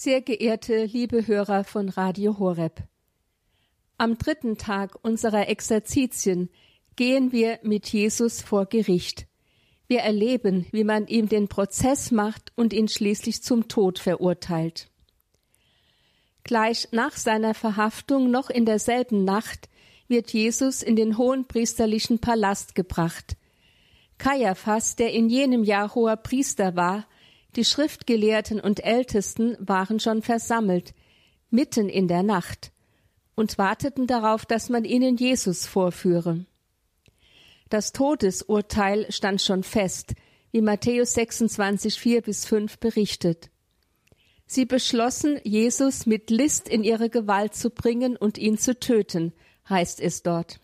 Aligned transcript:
Sehr 0.00 0.20
geehrte 0.20 0.84
liebe 0.84 1.26
Hörer 1.26 1.64
von 1.64 1.88
Radio 1.88 2.38
Horeb. 2.38 2.84
Am 3.96 4.16
dritten 4.16 4.56
Tag 4.56 4.96
unserer 5.02 5.48
Exerzitien 5.48 6.50
gehen 6.94 7.32
wir 7.32 7.58
mit 7.64 7.88
Jesus 7.88 8.40
vor 8.40 8.66
Gericht. 8.66 9.26
Wir 9.88 10.02
erleben, 10.02 10.66
wie 10.70 10.84
man 10.84 11.08
ihm 11.08 11.28
den 11.28 11.48
Prozess 11.48 12.12
macht 12.12 12.52
und 12.54 12.72
ihn 12.72 12.86
schließlich 12.86 13.42
zum 13.42 13.66
Tod 13.66 13.98
verurteilt. 13.98 14.88
Gleich 16.44 16.86
nach 16.92 17.16
seiner 17.16 17.54
Verhaftung 17.54 18.30
noch 18.30 18.50
in 18.50 18.66
derselben 18.66 19.24
Nacht 19.24 19.68
wird 20.06 20.32
Jesus 20.32 20.84
in 20.84 20.94
den 20.94 21.18
hohenpriesterlichen 21.18 22.20
Palast 22.20 22.76
gebracht. 22.76 23.36
Kaiaphas, 24.18 24.94
der 24.94 25.12
in 25.12 25.28
jenem 25.28 25.64
Jahr 25.64 25.92
hoher 25.96 26.14
Priester 26.14 26.76
war, 26.76 27.08
die 27.56 27.64
Schriftgelehrten 27.64 28.60
und 28.60 28.84
Ältesten 28.84 29.56
waren 29.58 30.00
schon 30.00 30.22
versammelt, 30.22 30.94
mitten 31.50 31.88
in 31.88 32.08
der 32.08 32.22
Nacht, 32.22 32.72
und 33.34 33.56
warteten 33.56 34.06
darauf, 34.06 34.44
dass 34.44 34.68
man 34.68 34.84
ihnen 34.84 35.16
Jesus 35.16 35.64
vorführe. 35.64 36.44
Das 37.68 37.92
Todesurteil 37.92 39.10
stand 39.12 39.40
schon 39.40 39.62
fest, 39.62 40.14
wie 40.50 40.60
Matthäus 40.60 41.14
26, 41.14 42.00
4 42.00 42.22
bis 42.22 42.46
5 42.46 42.78
berichtet. 42.78 43.50
Sie 44.46 44.64
beschlossen, 44.64 45.38
Jesus 45.44 46.06
mit 46.06 46.30
List 46.30 46.68
in 46.68 46.82
ihre 46.82 47.10
Gewalt 47.10 47.54
zu 47.54 47.70
bringen 47.70 48.16
und 48.16 48.38
ihn 48.38 48.56
zu 48.56 48.78
töten, 48.78 49.34
heißt 49.68 50.00
es 50.00 50.22
dort. 50.22 50.60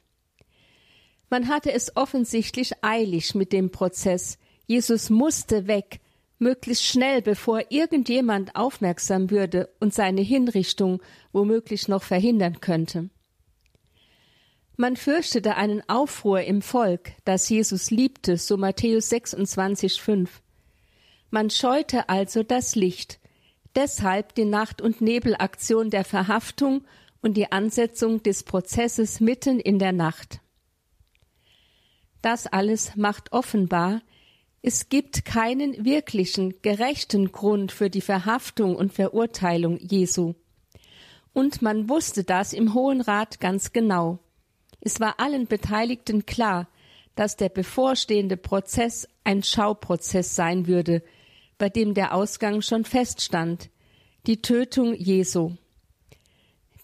Man 1.29 1.49
hatte 1.49 1.73
es 1.73 1.95
offensichtlich 1.97 2.73
eilig 2.83 3.35
mit 3.35 3.53
dem 3.53 3.71
Prozess. 3.71 4.39
Jesus 4.67 5.11
musste 5.11 5.67
weg, 5.67 6.01
möglichst 6.39 6.85
schnell, 6.85 7.23
bevor 7.23 7.63
irgendjemand 7.71 8.57
aufmerksam 8.57 9.31
würde 9.31 9.69
und 9.81 9.95
seine 9.95 10.21
Hinrichtung 10.21 11.03
womöglich 11.33 11.89
noch 11.89 12.03
verhindern 12.03 12.61
könnte. 12.61 13.11
Man 14.77 14.97
fürchtete 14.97 15.55
einen 15.57 15.89
Aufruhr 15.89 16.43
im 16.43 16.61
Volk, 16.61 17.13
das 17.25 17.49
Jesus 17.49 17.91
liebte, 17.91 18.37
so 18.37 18.57
Matthäus 18.57 19.09
26, 19.09 20.01
5. 20.01 20.43
Man 21.31 21.51
scheute 21.51 22.09
also 22.09 22.43
das 22.43 22.75
Licht, 22.75 23.21
deshalb 23.77 24.35
die 24.35 24.45
Nacht- 24.45 24.83
und 24.83 25.01
Nebelaktion 25.01 25.91
der 25.91 26.05
Verhaftung 26.05 26.85
und 27.23 27.37
die 27.37 27.53
Ansetzung 27.53 28.23
des 28.23 28.43
Prozesses 28.43 29.21
mitten 29.21 29.61
in 29.61 29.79
der 29.79 29.93
Nacht. 29.93 30.41
Das 32.21 32.47
alles 32.47 32.97
macht 32.97 33.33
offenbar, 33.33 34.03
es 34.67 34.89
gibt 34.89 35.27
keinen 35.27 35.85
wirklichen, 35.85 36.63
gerechten 36.63 37.33
Grund 37.33 37.71
für 37.71 37.91
die 37.91 38.01
Verhaftung 38.01 38.77
und 38.77 38.95
Verurteilung 38.95 39.79
Jesu. 39.79 40.37
Und 41.35 41.61
man 41.61 41.91
wusste 41.91 42.25
das 42.25 42.55
im 42.55 42.73
Hohen 42.73 43.03
Rat 43.03 43.41
ganz 43.41 43.75
genau. 43.75 44.21
Es 44.81 45.01
war 45.01 45.21
allen 45.21 45.49
Beteiligten 45.49 46.25
klar, 46.25 46.67
dass 47.15 47.37
der 47.37 47.51
bevorstehende 47.51 48.39
Prozess 48.39 49.07
ein 49.23 49.43
Schauprozess 49.43 50.35
sein 50.35 50.67
würde, 50.67 51.03
bei 51.59 51.69
dem 51.69 51.93
der 51.93 52.15
Ausgang 52.15 52.63
schon 52.63 52.87
feststand, 52.87 53.69
die 54.27 54.41
Tötung 54.41 54.95
Jesu. 54.95 55.53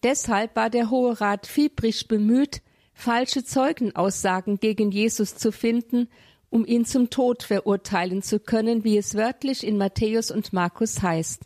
Deshalb 0.03 0.55
war 0.55 0.69
der 0.69 0.91
Hohe 0.91 1.19
Rat 1.19 1.47
fiebrig 1.47 2.09
bemüht, 2.09 2.61
falsche 2.92 3.42
Zeugenaussagen 3.42 4.61
gegen 4.61 4.91
Jesus 4.91 5.37
zu 5.37 5.50
finden 5.50 6.11
um 6.51 6.67
ihn 6.67 6.84
zum 6.84 7.11
Tod 7.11 7.45
verurteilen 7.45 8.23
zu 8.23 8.41
können, 8.41 8.84
wie 8.84 8.98
es 8.98 9.15
wörtlich 9.15 9.65
in 9.65 9.79
Matthäus 9.79 10.31
und 10.31 10.53
Markus 10.53 11.01
heißt. 11.01 11.43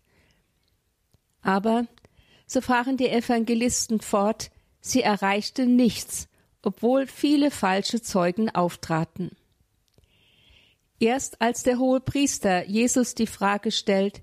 Aber, 1.43 1.87
so 2.47 2.61
fahren 2.61 2.97
die 2.97 3.09
Evangelisten 3.09 4.01
fort, 4.01 4.51
sie 4.81 5.03
erreichte 5.03 5.67
nichts, 5.67 6.29
obwohl 6.63 7.07
viele 7.07 7.51
falsche 7.51 8.01
Zeugen 8.01 8.49
auftraten. 8.51 9.33
Erst 10.99 11.43
als 11.43 11.63
der 11.63 11.79
hohe 11.79 12.01
Priester 12.01 12.67
Jesus 12.67 13.15
die 13.15 13.27
Frage 13.27 13.71
stellt, 13.71 14.23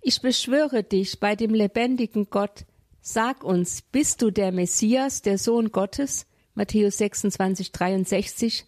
ich 0.00 0.20
beschwöre 0.20 0.82
dich 0.82 1.20
bei 1.20 1.36
dem 1.36 1.54
lebendigen 1.54 2.30
Gott, 2.30 2.64
sag 3.00 3.44
uns, 3.44 3.82
bist 3.82 4.22
du 4.22 4.30
der 4.30 4.50
Messias, 4.50 5.22
der 5.22 5.38
Sohn 5.38 5.70
Gottes? 5.70 6.26
Matthäus 6.54 6.98
26, 6.98 7.70
63, 7.70 8.66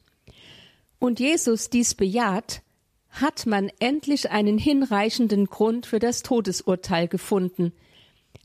und 0.99 1.21
Jesus 1.21 1.71
dies 1.71 1.95
bejaht, 1.95 2.63
hat 3.11 3.47
man 3.47 3.71
endlich 3.79 4.31
einen 4.31 4.59
hinreichenden 4.59 5.47
Grund 5.47 5.87
für 5.87 5.99
das 5.99 6.23
Todesurteil 6.23 7.09
gefunden, 7.09 7.73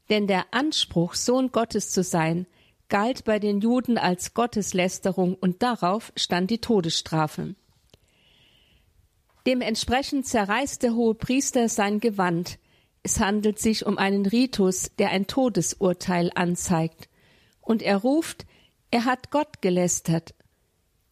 denn 0.09 0.27
der 0.27 0.53
Anspruch, 0.53 1.15
Sohn 1.15 1.51
Gottes 1.51 1.91
zu 1.91 2.03
sein, 2.03 2.47
galt 2.89 3.25
bei 3.25 3.39
den 3.39 3.61
Juden 3.61 3.97
als 3.97 4.33
Gotteslästerung 4.33 5.35
und 5.35 5.63
darauf 5.63 6.13
stand 6.15 6.51
die 6.51 6.59
Todesstrafe. 6.59 7.55
Dementsprechend 9.45 10.25
zerreißt 10.25 10.83
der 10.83 10.93
hohe 10.93 11.15
Priester 11.15 11.67
sein 11.67 11.99
Gewand. 11.99 12.59
Es 13.01 13.19
handelt 13.19 13.59
sich 13.59 13.85
um 13.85 13.97
einen 13.97 14.25
Ritus, 14.25 14.91
der 14.97 15.09
ein 15.09 15.27
Todesurteil 15.27 16.31
anzeigt. 16.35 17.09
Und 17.59 17.81
er 17.81 17.97
ruft, 17.97 18.45
er 18.91 19.05
hat 19.05 19.31
Gott 19.31 19.61
gelästert 19.61 20.33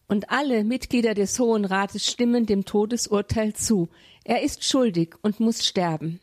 und 0.08 0.30
alle 0.30 0.64
Mitglieder 0.64 1.14
des 1.14 1.38
Hohen 1.38 1.64
Rates 1.64 2.06
stimmen 2.06 2.46
dem 2.46 2.64
Todesurteil 2.64 3.54
zu. 3.54 3.88
Er 4.24 4.42
ist 4.42 4.64
schuldig 4.64 5.14
und 5.22 5.40
muss 5.40 5.64
sterben. 5.64 6.20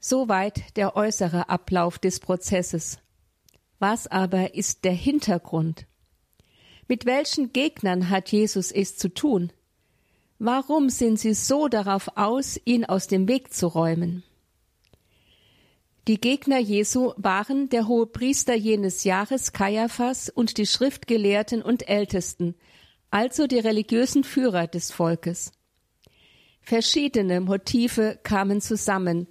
Soweit 0.00 0.76
der 0.76 0.96
äußere 0.96 1.48
Ablauf 1.48 1.98
des 1.98 2.18
Prozesses. 2.18 2.98
Was 3.78 4.06
aber 4.06 4.54
ist 4.54 4.84
der 4.84 4.92
Hintergrund? 4.92 5.86
Mit 6.88 7.06
welchen 7.06 7.52
Gegnern 7.52 8.10
hat 8.10 8.32
Jesus 8.32 8.72
es 8.72 8.96
zu 8.96 9.08
tun? 9.08 9.52
Warum 10.38 10.90
sind 10.90 11.20
sie 11.20 11.34
so 11.34 11.68
darauf 11.68 12.16
aus, 12.16 12.60
ihn 12.64 12.84
aus 12.84 13.06
dem 13.06 13.28
Weg 13.28 13.52
zu 13.52 13.68
räumen? 13.68 14.24
Die 16.08 16.20
Gegner 16.20 16.58
Jesu 16.58 17.12
waren 17.16 17.68
der 17.68 17.86
hohe 17.86 18.06
Priester 18.08 18.56
jenes 18.56 19.04
Jahres 19.04 19.52
Kaiaphas 19.52 20.28
und 20.28 20.58
die 20.58 20.66
Schriftgelehrten 20.66 21.62
und 21.62 21.88
Ältesten, 21.88 22.56
also 23.12 23.46
die 23.46 23.60
religiösen 23.60 24.24
Führer 24.24 24.66
des 24.66 24.90
Volkes. 24.90 25.52
Verschiedene 26.60 27.40
Motive 27.40 28.18
kamen 28.24 28.60
zusammen, 28.60 29.28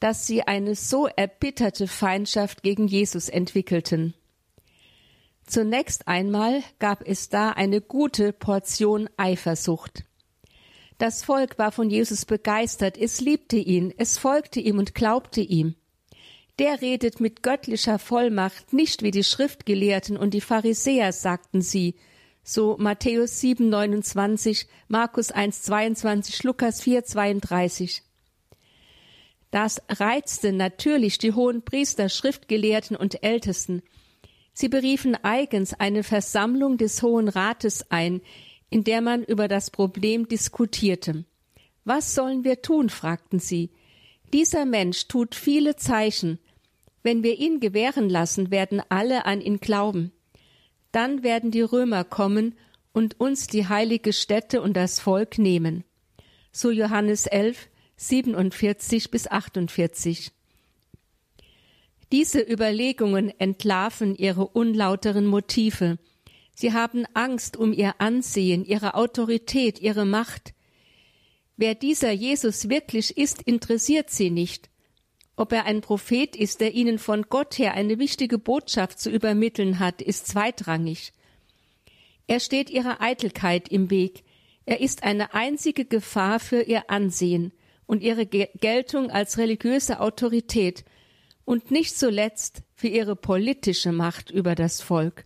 dass 0.00 0.26
sie 0.26 0.42
eine 0.42 0.74
so 0.74 1.06
erbitterte 1.06 1.86
Feindschaft 1.86 2.64
gegen 2.64 2.88
Jesus 2.88 3.28
entwickelten. 3.28 4.14
Zunächst 5.46 6.08
einmal 6.08 6.64
gab 6.80 7.06
es 7.06 7.28
da 7.28 7.50
eine 7.50 7.80
gute 7.80 8.32
Portion 8.32 9.08
Eifersucht. 9.16 10.04
Das 10.98 11.22
Volk 11.22 11.58
war 11.60 11.70
von 11.70 11.90
Jesus 11.90 12.24
begeistert, 12.24 12.98
es 12.98 13.20
liebte 13.20 13.56
ihn, 13.56 13.94
es 13.96 14.18
folgte 14.18 14.58
ihm 14.58 14.78
und 14.78 14.96
glaubte 14.96 15.40
ihm 15.40 15.76
der 16.58 16.80
redet 16.80 17.20
mit 17.20 17.42
göttlicher 17.42 17.98
Vollmacht, 17.98 18.72
nicht 18.72 19.02
wie 19.02 19.10
die 19.10 19.24
Schriftgelehrten 19.24 20.16
und 20.16 20.34
die 20.34 20.40
Pharisäer, 20.40 21.12
sagten 21.12 21.62
sie. 21.62 21.94
So 22.42 22.76
Matthäus 22.78 23.40
7, 23.40 23.68
29, 23.68 24.66
Markus 24.88 25.30
1, 25.30 25.62
22, 25.62 26.42
Lukas 26.42 26.82
4, 26.82 27.04
32. 27.04 28.02
Das 29.50 29.80
reizte 29.88 30.52
natürlich 30.52 31.18
die 31.18 31.32
hohen 31.32 31.62
Priester, 31.62 32.08
Schriftgelehrten 32.08 32.96
und 32.96 33.22
Ältesten. 33.22 33.82
Sie 34.52 34.68
beriefen 34.68 35.14
eigens 35.22 35.74
eine 35.74 36.02
Versammlung 36.02 36.78
des 36.78 37.02
Hohen 37.02 37.28
Rates 37.28 37.90
ein, 37.90 38.20
in 38.70 38.84
der 38.84 39.00
man 39.00 39.22
über 39.22 39.46
das 39.46 39.70
Problem 39.70 40.26
diskutierte. 40.28 41.24
Was 41.84 42.14
sollen 42.14 42.44
wir 42.44 42.60
tun? 42.60 42.90
fragten 42.90 43.38
sie. 43.38 43.70
Dieser 44.32 44.66
Mensch 44.66 45.08
tut 45.08 45.34
viele 45.34 45.76
Zeichen, 45.76 46.38
wenn 47.02 47.22
wir 47.22 47.38
ihn 47.38 47.60
gewähren 47.60 48.08
lassen, 48.08 48.50
werden 48.50 48.82
alle 48.88 49.26
an 49.26 49.40
ihn 49.40 49.60
glauben. 49.60 50.12
Dann 50.92 51.22
werden 51.22 51.50
die 51.50 51.62
Römer 51.62 52.04
kommen 52.04 52.54
und 52.92 53.20
uns 53.20 53.46
die 53.46 53.68
heilige 53.68 54.12
Stätte 54.12 54.60
und 54.62 54.76
das 54.76 55.00
Volk 55.00 55.38
nehmen. 55.38 55.84
So 56.50 56.70
Johannes 56.70 57.26
11, 57.26 57.68
47 57.96 59.10
bis 59.10 59.26
48. 59.26 60.32
Diese 62.10 62.40
Überlegungen 62.40 63.28
entlarven 63.38 64.16
ihre 64.16 64.46
unlauteren 64.46 65.26
Motive. 65.26 65.98
Sie 66.54 66.72
haben 66.72 67.04
Angst 67.14 67.56
um 67.56 67.72
ihr 67.72 68.00
Ansehen, 68.00 68.64
ihre 68.64 68.94
Autorität, 68.94 69.78
ihre 69.80 70.06
Macht. 70.06 70.54
Wer 71.56 71.74
dieser 71.74 72.10
Jesus 72.10 72.68
wirklich 72.68 73.16
ist, 73.18 73.42
interessiert 73.42 74.10
sie 74.10 74.30
nicht. 74.30 74.67
Ob 75.38 75.52
er 75.52 75.66
ein 75.66 75.82
Prophet 75.82 76.34
ist, 76.34 76.60
der 76.60 76.74
ihnen 76.74 76.98
von 76.98 77.26
Gott 77.28 77.60
her 77.60 77.74
eine 77.74 78.00
wichtige 78.00 78.38
Botschaft 78.38 78.98
zu 78.98 79.08
übermitteln 79.08 79.78
hat, 79.78 80.02
ist 80.02 80.26
zweitrangig. 80.26 81.12
Er 82.26 82.40
steht 82.40 82.70
ihrer 82.70 83.00
Eitelkeit 83.00 83.68
im 83.68 83.88
Weg. 83.88 84.24
Er 84.66 84.80
ist 84.80 85.04
eine 85.04 85.34
einzige 85.34 85.84
Gefahr 85.84 86.40
für 86.40 86.62
ihr 86.62 86.90
Ansehen 86.90 87.52
und 87.86 88.02
ihre 88.02 88.26
Geltung 88.26 89.12
als 89.12 89.38
religiöse 89.38 90.00
Autorität 90.00 90.84
und 91.44 91.70
nicht 91.70 91.96
zuletzt 91.96 92.62
für 92.74 92.88
ihre 92.88 93.14
politische 93.14 93.92
Macht 93.92 94.32
über 94.32 94.56
das 94.56 94.82
Volk. 94.82 95.24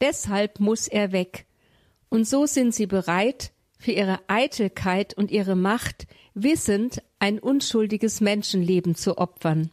Deshalb 0.00 0.58
muss 0.58 0.88
er 0.88 1.12
weg, 1.12 1.46
und 2.08 2.26
so 2.26 2.44
sind 2.46 2.74
sie 2.74 2.86
bereit, 2.86 3.52
für 3.78 3.92
ihre 3.92 4.18
Eitelkeit 4.26 5.14
und 5.14 5.30
ihre 5.30 5.54
Macht 5.54 6.08
wissend 6.36 7.02
ein 7.18 7.38
unschuldiges 7.38 8.20
Menschenleben 8.20 8.94
zu 8.94 9.16
opfern. 9.16 9.70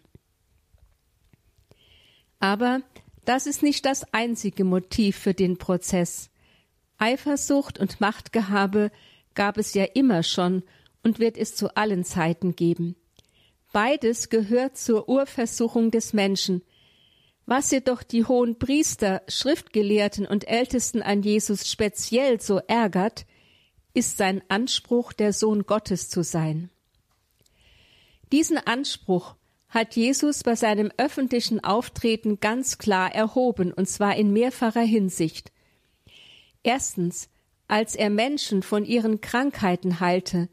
Aber 2.39 2.81
das 3.25 3.47
ist 3.47 3.63
nicht 3.63 3.85
das 3.85 4.13
einzige 4.13 4.63
Motiv 4.63 5.17
für 5.17 5.33
den 5.33 5.57
Prozess. 5.57 6.29
Eifersucht 6.97 7.79
und 7.79 7.99
Machtgehabe 7.99 8.91
gab 9.33 9.57
es 9.57 9.73
ja 9.73 9.83
immer 9.83 10.23
schon 10.23 10.63
und 11.03 11.19
wird 11.19 11.37
es 11.37 11.55
zu 11.55 11.75
allen 11.75 12.05
Zeiten 12.05 12.55
geben. 12.55 12.95
Beides 13.73 14.29
gehört 14.29 14.77
zur 14.77 15.09
Urversuchung 15.09 15.91
des 15.91 16.13
Menschen. 16.13 16.61
Was 17.45 17.71
jedoch 17.71 18.03
die 18.03 18.23
hohen 18.23 18.57
Priester, 18.57 19.21
Schriftgelehrten 19.27 20.25
und 20.25 20.47
Ältesten 20.47 21.01
an 21.01 21.23
Jesus 21.23 21.69
speziell 21.69 22.39
so 22.39 22.59
ärgert, 22.67 23.25
ist 23.93 24.17
sein 24.17 24.41
Anspruch, 24.47 25.13
der 25.13 25.33
Sohn 25.33 25.63
Gottes 25.63 26.09
zu 26.09 26.23
sein. 26.23 26.69
Diesen 28.31 28.57
Anspruch 28.57 29.35
hat 29.69 29.95
Jesus 29.95 30.43
bei 30.43 30.55
seinem 30.55 30.91
öffentlichen 30.97 31.63
Auftreten 31.63 32.39
ganz 32.39 32.77
klar 32.77 33.13
erhoben, 33.13 33.71
und 33.73 33.87
zwar 33.87 34.15
in 34.15 34.31
mehrfacher 34.31 34.81
Hinsicht. 34.81 35.51
Erstens, 36.63 37.29
als 37.67 37.95
er 37.95 38.09
Menschen 38.09 38.63
von 38.63 38.85
ihren 38.85 39.21
Krankheiten 39.21 39.99
heilte, 39.99 40.49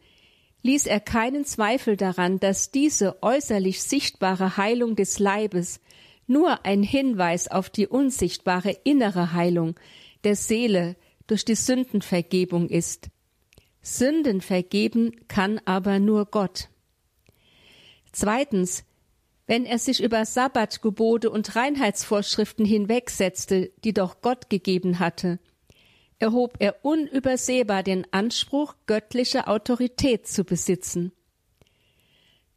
ließ 0.62 0.86
er 0.86 1.00
keinen 1.00 1.44
Zweifel 1.44 1.96
daran, 1.96 2.38
dass 2.38 2.70
diese 2.70 3.22
äußerlich 3.22 3.82
sichtbare 3.82 4.56
Heilung 4.56 4.96
des 4.96 5.18
Leibes 5.18 5.80
nur 6.26 6.64
ein 6.64 6.82
Hinweis 6.82 7.48
auf 7.48 7.70
die 7.70 7.86
unsichtbare 7.86 8.76
innere 8.84 9.32
Heilung 9.32 9.78
der 10.24 10.36
Seele 10.36 10.96
durch 11.26 11.44
die 11.44 11.54
Sündenvergebung 11.54 12.68
ist. 12.68 13.08
Sünden 13.98 14.40
vergeben 14.40 15.12
kann 15.28 15.60
aber 15.64 15.98
nur 15.98 16.26
Gott. 16.26 16.68
Zweitens, 18.12 18.84
wenn 19.46 19.66
er 19.66 19.78
sich 19.78 20.02
über 20.02 20.24
Sabbatgebote 20.24 21.30
und 21.30 21.56
Reinheitsvorschriften 21.56 22.64
hinwegsetzte, 22.64 23.72
die 23.82 23.92
doch 23.92 24.20
Gott 24.20 24.48
gegeben 24.48 24.98
hatte, 25.00 25.38
erhob 26.20 26.56
er 26.60 26.84
unübersehbar 26.84 27.82
den 27.82 28.06
Anspruch, 28.12 28.74
göttliche 28.86 29.48
Autorität 29.48 30.28
zu 30.28 30.44
besitzen. 30.44 31.12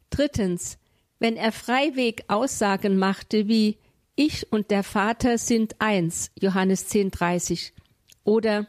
Drittens, 0.09 0.77
wenn 1.17 1.37
er 1.37 1.51
freiweg 1.51 2.25
Aussagen 2.27 2.97
machte 2.97 3.47
wie 3.47 3.79
Ich 4.15 4.51
und 4.51 4.69
der 4.69 4.83
Vater 4.83 5.37
sind 5.37 5.75
eins, 5.79 6.29
Johannes 6.39 6.91
10,30, 6.91 7.71
oder 8.23 8.67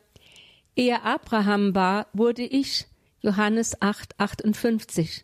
Ehe 0.77 1.03
Abraham 1.03 1.75
war, 1.75 2.09
wurde 2.13 2.43
ich, 2.43 2.87
Johannes 3.21 3.81
8,58. 3.81 5.23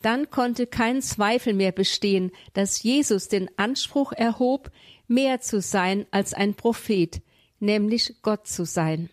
Dann 0.00 0.30
konnte 0.30 0.66
kein 0.66 1.02
Zweifel 1.02 1.54
mehr 1.54 1.72
bestehen, 1.72 2.32
dass 2.54 2.82
Jesus 2.82 3.28
den 3.28 3.50
Anspruch 3.56 4.12
erhob, 4.12 4.70
mehr 5.06 5.40
zu 5.40 5.60
sein 5.60 6.06
als 6.10 6.34
ein 6.34 6.54
Prophet, 6.54 7.22
nämlich 7.60 8.22
Gott 8.22 8.46
zu 8.46 8.64
sein. 8.64 9.10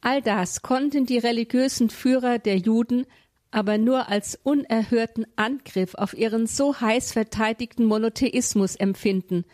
All 0.00 0.22
das 0.22 0.62
konnten 0.62 1.06
die 1.06 1.18
religiösen 1.18 1.90
Führer 1.90 2.38
der 2.38 2.58
Juden 2.58 3.06
aber 3.54 3.78
nur 3.78 4.08
als 4.08 4.36
unerhörten 4.42 5.26
Angriff 5.36 5.94
auf 5.94 6.12
ihren 6.12 6.48
so 6.48 6.80
heiß 6.80 7.12
verteidigten 7.12 7.84
Monotheismus 7.84 8.74
empfinden, 8.74 9.44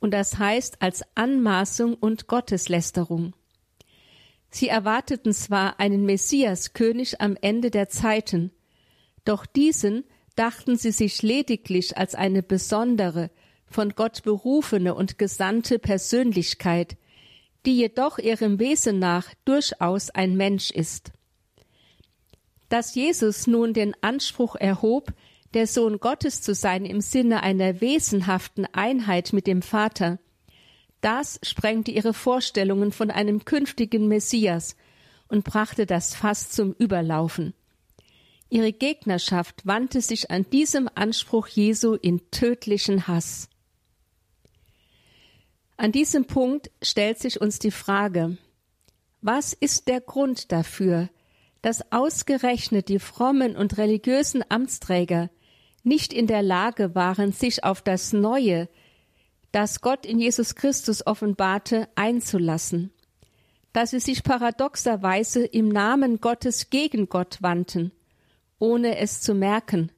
und 0.00 0.12
das 0.12 0.38
heißt 0.38 0.80
als 0.80 1.02
Anmaßung 1.14 1.94
und 1.94 2.26
Gotteslästerung. 2.26 3.34
Sie 4.50 4.68
erwarteten 4.68 5.32
zwar 5.32 5.78
einen 5.78 6.04
Messias 6.06 6.72
König 6.72 7.20
am 7.20 7.36
Ende 7.40 7.70
der 7.70 7.88
Zeiten, 7.88 8.50
doch 9.24 9.44
diesen 9.44 10.04
dachten 10.36 10.76
sie 10.76 10.92
sich 10.92 11.22
lediglich 11.22 11.98
als 11.98 12.14
eine 12.14 12.42
besondere, 12.42 13.30
von 13.66 13.90
Gott 13.90 14.22
berufene 14.22 14.94
und 14.94 15.18
gesandte 15.18 15.78
Persönlichkeit, 15.78 16.96
die 17.66 17.76
jedoch 17.76 18.18
ihrem 18.18 18.58
Wesen 18.58 18.98
nach 18.98 19.34
durchaus 19.44 20.10
ein 20.10 20.36
Mensch 20.36 20.70
ist. 20.70 21.12
Dass 22.68 22.94
Jesus 22.94 23.46
nun 23.46 23.74
den 23.74 23.94
Anspruch 24.00 24.56
erhob, 24.56 25.12
der 25.54 25.66
Sohn 25.66 25.98
Gottes 25.98 26.42
zu 26.42 26.54
sein 26.54 26.84
im 26.84 27.00
Sinne 27.00 27.42
einer 27.42 27.80
wesenhaften 27.80 28.66
Einheit 28.72 29.32
mit 29.32 29.46
dem 29.46 29.62
Vater, 29.62 30.18
das 31.00 31.38
sprengte 31.42 31.90
ihre 31.90 32.12
Vorstellungen 32.12 32.92
von 32.92 33.10
einem 33.10 33.44
künftigen 33.44 34.08
Messias 34.08 34.76
und 35.28 35.44
brachte 35.44 35.86
das 35.86 36.14
Fass 36.14 36.50
zum 36.50 36.72
Überlaufen. 36.72 37.54
Ihre 38.50 38.72
Gegnerschaft 38.72 39.66
wandte 39.66 40.00
sich 40.00 40.30
an 40.30 40.48
diesem 40.50 40.88
Anspruch 40.94 41.48
Jesu 41.48 41.94
in 41.94 42.30
tödlichen 42.30 43.06
Hass. 43.06 43.48
An 45.76 45.92
diesem 45.92 46.24
Punkt 46.24 46.70
stellt 46.82 47.18
sich 47.18 47.40
uns 47.40 47.58
die 47.58 47.70
Frage, 47.70 48.38
was 49.20 49.52
ist 49.52 49.86
der 49.86 50.00
Grund 50.00 50.50
dafür, 50.50 51.08
dass 51.62 51.92
ausgerechnet 51.92 52.88
die 52.88 52.98
frommen 52.98 53.56
und 53.56 53.78
religiösen 53.78 54.42
Amtsträger 54.48 55.30
nicht 55.82 56.12
in 56.12 56.26
der 56.26 56.42
Lage 56.42 56.94
waren, 56.94 57.32
sich 57.32 57.64
auf 57.64 57.82
das 57.82 58.12
Neue, 58.12 58.68
das 59.52 59.80
Gott 59.80 60.04
in 60.04 60.18
Jesus 60.18 60.54
Christus 60.54 61.06
offenbarte, 61.06 61.88
einzulassen, 61.94 62.92
dass 63.72 63.90
sie 63.90 64.00
sich 64.00 64.22
paradoxerweise 64.22 65.44
im 65.44 65.68
Namen 65.68 66.20
Gottes 66.20 66.70
gegen 66.70 67.08
Gott 67.08 67.38
wandten, 67.40 67.92
ohne 68.58 68.98
es 68.98 69.20
zu 69.20 69.34
merken, 69.34 69.90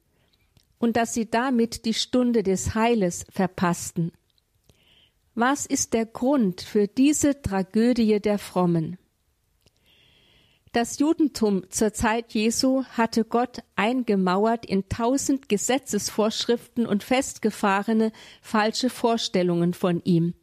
und 0.77 0.95
dass 0.95 1.13
sie 1.13 1.29
damit 1.29 1.85
die 1.85 1.93
Stunde 1.93 2.43
des 2.43 2.73
Heiles 2.73 3.25
verpassten. 3.29 4.11
Was 5.35 5.65
ist 5.65 5.93
der 5.93 6.05
Grund 6.05 6.61
für 6.61 6.87
diese 6.87 7.41
Tragödie 7.41 8.19
der 8.19 8.37
Frommen? 8.37 8.97
Das 10.73 10.99
Judentum 10.99 11.69
zur 11.69 11.91
Zeit 11.91 12.33
Jesu 12.33 12.85
hatte 12.85 13.25
Gott 13.25 13.61
eingemauert 13.75 14.65
in 14.65 14.87
tausend 14.87 15.49
Gesetzesvorschriften 15.49 16.85
und 16.85 17.03
festgefahrene 17.03 18.13
falsche 18.41 18.89
Vorstellungen 18.89 19.73
von 19.73 20.01
ihm. 20.05 20.33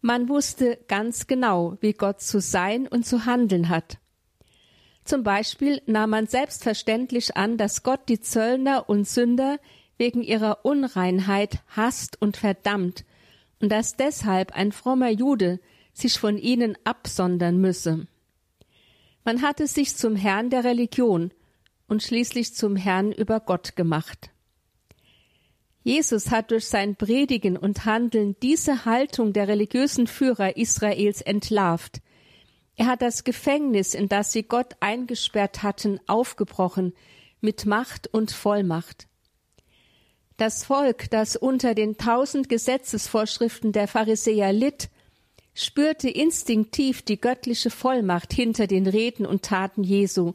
Man 0.00 0.28
wusste 0.28 0.78
ganz 0.88 1.28
genau, 1.28 1.76
wie 1.80 1.92
Gott 1.92 2.20
zu 2.20 2.40
sein 2.40 2.88
und 2.88 3.06
zu 3.06 3.24
handeln 3.24 3.68
hat. 3.68 3.98
Zum 5.04 5.22
Beispiel 5.22 5.80
nahm 5.86 6.10
man 6.10 6.26
selbstverständlich 6.26 7.36
an, 7.36 7.56
dass 7.56 7.84
Gott 7.84 8.08
die 8.08 8.20
Zöllner 8.20 8.88
und 8.88 9.06
Sünder 9.06 9.58
wegen 9.96 10.22
ihrer 10.22 10.64
Unreinheit 10.64 11.60
hasst 11.68 12.20
und 12.20 12.36
verdammt 12.36 13.04
und 13.60 13.70
dass 13.70 13.94
deshalb 13.94 14.56
ein 14.56 14.72
frommer 14.72 15.10
Jude 15.10 15.60
sich 15.92 16.18
von 16.18 16.36
ihnen 16.36 16.76
absondern 16.82 17.60
müsse. 17.60 18.08
Man 19.24 19.42
hatte 19.42 19.66
sich 19.66 19.96
zum 19.96 20.16
Herrn 20.16 20.50
der 20.50 20.64
Religion 20.64 21.32
und 21.88 22.02
schließlich 22.02 22.54
zum 22.54 22.76
Herrn 22.76 23.12
über 23.12 23.40
Gott 23.40 23.76
gemacht. 23.76 24.30
Jesus 25.82 26.30
hat 26.30 26.50
durch 26.50 26.66
sein 26.66 26.96
Predigen 26.96 27.56
und 27.56 27.84
Handeln 27.84 28.36
diese 28.42 28.84
Haltung 28.84 29.32
der 29.32 29.48
religiösen 29.48 30.06
Führer 30.06 30.56
Israels 30.56 31.22
entlarvt. 31.22 32.00
Er 32.76 32.86
hat 32.86 33.02
das 33.02 33.24
Gefängnis, 33.24 33.94
in 33.94 34.08
das 34.08 34.32
sie 34.32 34.42
Gott 34.42 34.76
eingesperrt 34.80 35.62
hatten, 35.62 36.00
aufgebrochen 36.06 36.94
mit 37.40 37.66
Macht 37.66 38.08
und 38.12 38.30
Vollmacht. 38.30 39.06
Das 40.36 40.64
Volk, 40.64 41.10
das 41.10 41.36
unter 41.36 41.74
den 41.74 41.98
tausend 41.98 42.48
Gesetzesvorschriften 42.48 43.72
der 43.72 43.88
Pharisäer 43.88 44.52
litt, 44.52 44.88
spürte 45.60 46.08
instinktiv 46.08 47.02
die 47.02 47.20
göttliche 47.20 47.68
Vollmacht 47.68 48.32
hinter 48.32 48.66
den 48.66 48.86
Reden 48.86 49.26
und 49.26 49.42
Taten 49.42 49.84
Jesu 49.84 50.32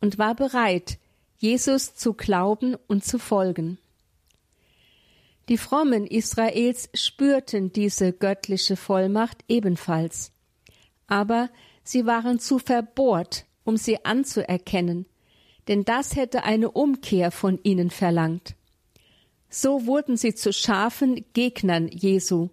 und 0.00 0.16
war 0.16 0.36
bereit, 0.36 0.98
Jesus 1.38 1.96
zu 1.96 2.14
glauben 2.14 2.76
und 2.86 3.04
zu 3.04 3.18
folgen. 3.18 3.78
Die 5.48 5.58
Frommen 5.58 6.06
Israels 6.06 6.88
spürten 6.94 7.72
diese 7.72 8.12
göttliche 8.12 8.76
Vollmacht 8.76 9.38
ebenfalls, 9.48 10.30
aber 11.08 11.50
sie 11.82 12.06
waren 12.06 12.38
zu 12.38 12.60
verbohrt, 12.60 13.46
um 13.64 13.76
sie 13.76 14.04
anzuerkennen, 14.04 15.06
denn 15.66 15.84
das 15.84 16.14
hätte 16.14 16.44
eine 16.44 16.70
Umkehr 16.70 17.32
von 17.32 17.58
ihnen 17.64 17.90
verlangt. 17.90 18.54
So 19.48 19.86
wurden 19.86 20.16
sie 20.16 20.36
zu 20.36 20.52
scharfen 20.52 21.24
Gegnern 21.32 21.88
Jesu, 21.88 22.50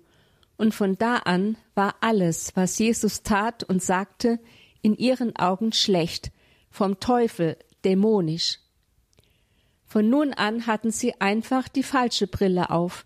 und 0.58 0.74
von 0.74 0.98
da 0.98 1.18
an 1.18 1.56
war 1.78 1.96
alles, 2.02 2.52
was 2.56 2.78
Jesus 2.80 3.24
tat 3.24 3.64
und 3.64 3.82
sagte, 3.82 4.40
in 4.82 4.98
ihren 4.98 5.36
Augen 5.36 5.72
schlecht, 5.72 6.32
vom 6.70 7.00
Teufel, 7.00 7.56
dämonisch. 7.86 8.60
Von 9.86 10.10
nun 10.10 10.34
an 10.34 10.68
hatten 10.68 10.92
sie 10.92 11.22
einfach 11.22 11.70
die 11.70 11.84
falsche 11.84 12.28
Brille 12.28 12.72
auf. 12.72 13.06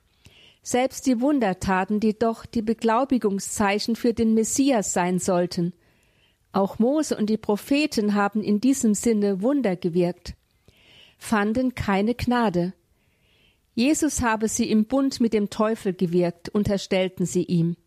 Selbst 0.64 1.06
die 1.06 1.22
Wundertaten, 1.22 2.00
die 2.00 2.18
doch 2.18 2.46
die 2.46 2.62
Beglaubigungszeichen 2.62 3.96
für 3.96 4.14
den 4.14 4.34
Messias 4.34 4.94
sein 4.94 5.20
sollten. 5.20 5.74
Auch 6.52 6.80
Mose 6.80 7.16
und 7.18 7.30
die 7.30 7.38
Propheten 7.38 8.16
haben 8.16 8.42
in 8.42 8.62
diesem 8.62 8.94
Sinne 8.94 9.42
Wunder 9.42 9.76
gewirkt, 9.76 10.34
fanden 11.18 11.76
keine 11.76 12.16
Gnade. 12.16 12.74
Jesus 13.74 14.22
habe 14.22 14.48
sie 14.48 14.70
im 14.70 14.86
Bund 14.86 15.20
mit 15.20 15.34
dem 15.34 15.50
Teufel 15.50 15.94
gewirkt, 15.94 16.50
unterstellten 16.50 17.26
sie 17.26 17.44
ihm. 17.44 17.78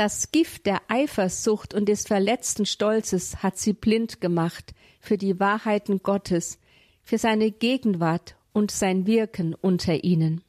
Das 0.00 0.32
Gift 0.32 0.64
der 0.64 0.80
Eifersucht 0.88 1.74
und 1.74 1.86
des 1.86 2.06
verletzten 2.06 2.64
Stolzes 2.64 3.42
hat 3.42 3.58
sie 3.58 3.74
blind 3.74 4.22
gemacht 4.22 4.72
für 4.98 5.18
die 5.18 5.38
Wahrheiten 5.38 6.02
Gottes, 6.02 6.58
für 7.02 7.18
seine 7.18 7.50
Gegenwart 7.50 8.34
und 8.54 8.70
sein 8.70 9.06
Wirken 9.06 9.54
unter 9.54 10.02
ihnen. 10.02 10.42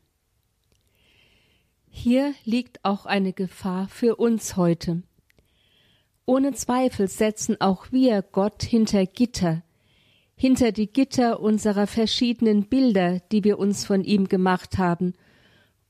Hier 1.90 2.34
liegt 2.46 2.86
auch 2.86 3.06
eine 3.06 3.34
Gefahr 3.34 3.90
für 3.90 4.16
uns 4.16 4.56
heute. 4.56 5.04
Ohne 6.26 6.54
Zweifel 6.54 7.10
setzen 7.10 7.60
auch 7.60 7.92
wir 7.92 8.22
Gott 8.22 8.64
hinter 8.64 9.06
Gitter, 9.06 9.64
hinter 10.38 10.72
die 10.72 10.88
Gitter 10.88 11.42
unserer 11.42 11.88
verschiedenen 11.88 12.70
Bilder, 12.70 13.20
die 13.34 13.44
wir 13.44 13.60
uns 13.60 13.84
von 13.84 14.06
ihm 14.06 14.30
gemacht 14.30 14.78
haben, 14.78 15.14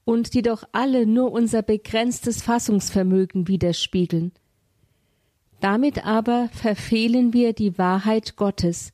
und 0.05 0.34
die 0.34 0.41
doch 0.41 0.63
alle 0.72 1.05
nur 1.05 1.31
unser 1.31 1.62
begrenztes 1.62 2.41
Fassungsvermögen 2.41 3.48
widerspiegeln. 3.48 4.31
Damit 5.60 6.05
aber 6.05 6.50
verfehlen 6.53 7.34
wir 7.34 7.53
die 7.53 7.77
Wahrheit 7.77 8.36
Gottes, 8.36 8.93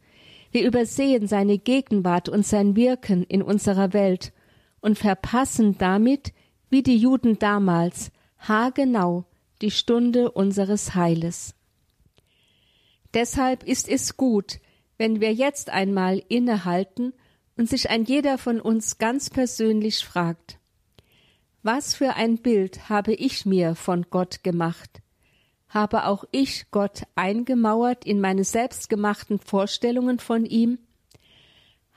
wir 0.52 0.66
übersehen 0.66 1.28
seine 1.28 1.58
Gegenwart 1.58 2.30
und 2.30 2.46
sein 2.46 2.76
Wirken 2.76 3.24
in 3.24 3.42
unserer 3.42 3.94
Welt 3.94 4.34
und 4.80 4.98
verpassen 4.98 5.78
damit, 5.78 6.34
wie 6.70 6.84
die 6.84 6.98
Juden 6.98 7.38
damals, 7.38 8.12
haargenau 8.40 9.26
die 9.62 9.72
Stunde 9.72 10.32
unseres 10.32 10.96
Heiles. 10.96 11.56
Deshalb 13.14 13.64
ist 13.64 13.88
es 13.88 14.18
gut, 14.18 14.60
wenn 14.98 15.22
wir 15.22 15.34
jetzt 15.34 15.70
einmal 15.70 16.22
innehalten 16.28 17.14
und 17.56 17.70
sich 17.70 17.90
ein 17.90 18.06
jeder 18.06 18.38
von 18.38 18.60
uns 18.62 18.98
ganz 18.98 19.30
persönlich 19.30 20.06
fragt, 20.06 20.57
was 21.68 21.96
für 21.96 22.14
ein 22.14 22.38
Bild 22.38 22.88
habe 22.88 23.14
ich 23.14 23.46
mir 23.46 23.76
von 23.76 24.06
Gott 24.10 24.42
gemacht? 24.42 25.02
Habe 25.68 26.06
auch 26.06 26.24
ich 26.32 26.72
Gott 26.72 27.02
eingemauert 27.16 28.06
in 28.06 28.22
meine 28.22 28.46
selbstgemachten 28.46 29.38
Vorstellungen 29.38 30.20
von 30.20 30.46
ihm? 30.46 30.80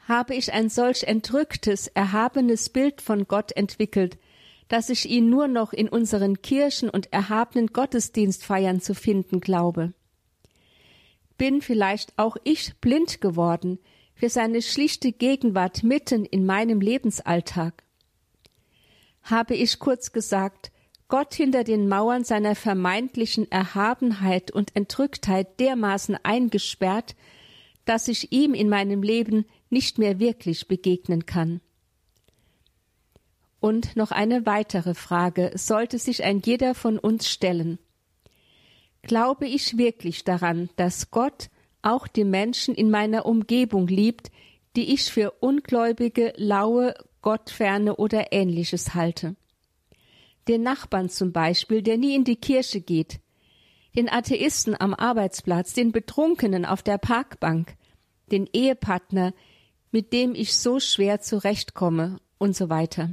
Habe 0.09 0.35
ich 0.35 0.53
ein 0.53 0.71
solch 0.71 1.05
entrücktes, 1.05 1.87
erhabenes 1.87 2.69
Bild 2.69 3.01
von 3.01 3.29
Gott 3.29 3.53
entwickelt, 3.53 4.19
dass 4.67 4.91
ich 4.91 5.09
ihn 5.09 5.31
nur 5.31 5.47
noch 5.47 5.73
in 5.73 5.89
unseren 5.89 6.43
Kirchen 6.43 6.91
und 6.91 7.13
erhabenen 7.13 7.69
Gottesdienstfeiern 7.69 8.81
zu 8.81 8.97
finden 8.97 9.41
glaube? 9.41 9.93
Bin 11.39 11.63
vielleicht 11.63 12.13
auch 12.19 12.37
ich 12.43 12.75
blind 12.81 13.21
geworden 13.21 13.79
für 14.17 14.31
seine 14.31 14.63
schlichte 14.63 15.13
Gegenwart 15.13 15.85
mitten 15.85 16.25
in 16.25 16.45
meinem 16.45 16.81
Lebensalltag? 16.81 17.85
Habe 19.23 19.55
ich 19.55 19.79
kurz 19.79 20.13
gesagt 20.13 20.71
Gott 21.09 21.35
hinter 21.35 21.65
den 21.65 21.89
Mauern 21.89 22.23
seiner 22.23 22.55
vermeintlichen 22.55 23.51
Erhabenheit 23.51 24.53
und 24.53 24.77
Entrücktheit 24.77 25.59
dermaßen 25.59 26.17
eingesperrt, 26.23 27.17
dass 27.85 28.07
ich 28.07 28.33
ihm 28.33 28.55
in 28.55 28.69
meinem 28.69 29.03
Leben 29.03 29.45
nicht 29.71 29.99
mehr 29.99 30.21
wirklich 30.21 30.69
begegnen 30.69 31.27
kann. 31.27 31.61
Und 33.59 33.97
noch 33.97 34.13
eine 34.13 34.47
weitere 34.47 34.95
Frage 34.95 35.51
sollte 35.55 35.99
sich 35.99 36.23
ein 36.23 36.41
jeder 36.45 36.75
von 36.75 36.99
uns 36.99 37.29
stellen. 37.29 37.79
Glaube 39.03 39.47
ich 39.47 39.77
wirklich 39.77 40.25
daran, 40.25 40.71
dass 40.77 41.11
Gott 41.11 41.51
auch 41.83 42.07
die 42.07 42.25
Menschen 42.25 42.75
in 42.75 42.91
meiner 42.91 43.27
Umgebung 43.27 43.89
liebt, 43.89 44.31
die 44.77 44.95
ich 44.95 45.11
für 45.11 45.33
ungläubige, 45.41 46.33
laue, 46.37 46.95
gottferne 47.23 47.97
oder 47.97 48.33
ähnliches 48.33 48.95
halte? 48.95 49.37
den 50.51 50.63
Nachbarn 50.63 51.09
zum 51.09 51.33
Beispiel, 51.33 51.81
der 51.83 51.97
nie 51.97 52.15
in 52.15 52.25
die 52.25 52.37
Kirche 52.37 52.81
geht, 52.81 53.21
den 53.97 54.11
Atheisten 54.11 54.79
am 54.79 54.95
Arbeitsplatz, 54.95 55.75
den 55.75 55.93
Betrunkenen 55.93 56.65
auf 56.65 56.83
der 56.83 56.99
Parkbank, 56.99 57.77
den 58.31 58.49
Ehepartner, 58.53 59.33
mit 59.93 60.13
dem 60.13 60.35
ich 60.35 60.55
so 60.55 60.81
schwer 60.81 61.21
zurechtkomme 61.21 62.19
und 62.39 62.57
so 62.57 62.69
weiter. 62.69 63.11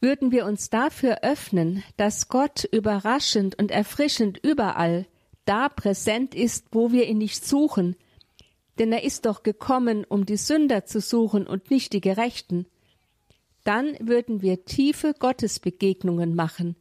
Würden 0.00 0.32
wir 0.32 0.46
uns 0.46 0.70
dafür 0.70 1.22
öffnen, 1.22 1.82
dass 1.96 2.28
Gott 2.28 2.64
überraschend 2.64 3.56
und 3.58 3.70
erfrischend 3.70 4.38
überall 4.42 5.06
da 5.44 5.68
präsent 5.68 6.34
ist, 6.34 6.66
wo 6.72 6.92
wir 6.92 7.08
ihn 7.08 7.18
nicht 7.18 7.44
suchen, 7.44 7.96
denn 8.78 8.92
er 8.92 9.04
ist 9.04 9.26
doch 9.26 9.42
gekommen, 9.42 10.04
um 10.04 10.26
die 10.26 10.36
Sünder 10.36 10.84
zu 10.84 11.00
suchen 11.00 11.46
und 11.46 11.70
nicht 11.70 11.92
die 11.92 12.00
Gerechten, 12.00 12.66
dann 13.64 13.96
würden 14.00 14.42
wir 14.42 14.64
tiefe 14.64 15.14
Gottesbegegnungen 15.18 16.34
machen, 16.34 16.76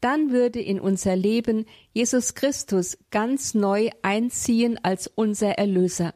dann 0.00 0.30
würde 0.30 0.60
in 0.60 0.78
unser 0.78 1.16
Leben 1.16 1.64
Jesus 1.92 2.34
Christus 2.34 2.98
ganz 3.10 3.54
neu 3.54 3.90
einziehen 4.02 4.78
als 4.82 5.08
unser 5.08 5.52
Erlöser. 5.52 6.14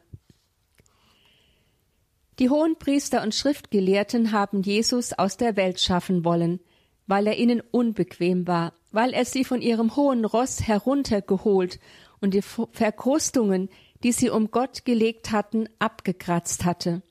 Die 2.39 2.49
Hohenpriester 2.49 3.21
und 3.21 3.35
Schriftgelehrten 3.35 4.31
haben 4.31 4.63
Jesus 4.63 5.13
aus 5.13 5.37
der 5.37 5.55
Welt 5.55 5.79
schaffen 5.79 6.25
wollen, 6.25 6.59
weil 7.05 7.27
er 7.27 7.37
ihnen 7.37 7.61
unbequem 7.61 8.47
war, 8.47 8.73
weil 8.91 9.13
er 9.13 9.25
sie 9.25 9.43
von 9.43 9.61
ihrem 9.61 9.95
hohen 9.95 10.25
Ross 10.25 10.61
heruntergeholt 10.61 11.79
und 12.21 12.33
die 12.33 12.41
Verkrustungen, 12.41 13.69
die 14.03 14.11
sie 14.11 14.29
um 14.29 14.51
Gott 14.51 14.85
gelegt 14.85 15.31
hatten, 15.31 15.67
abgekratzt 15.79 16.65
hatte. 16.65 17.01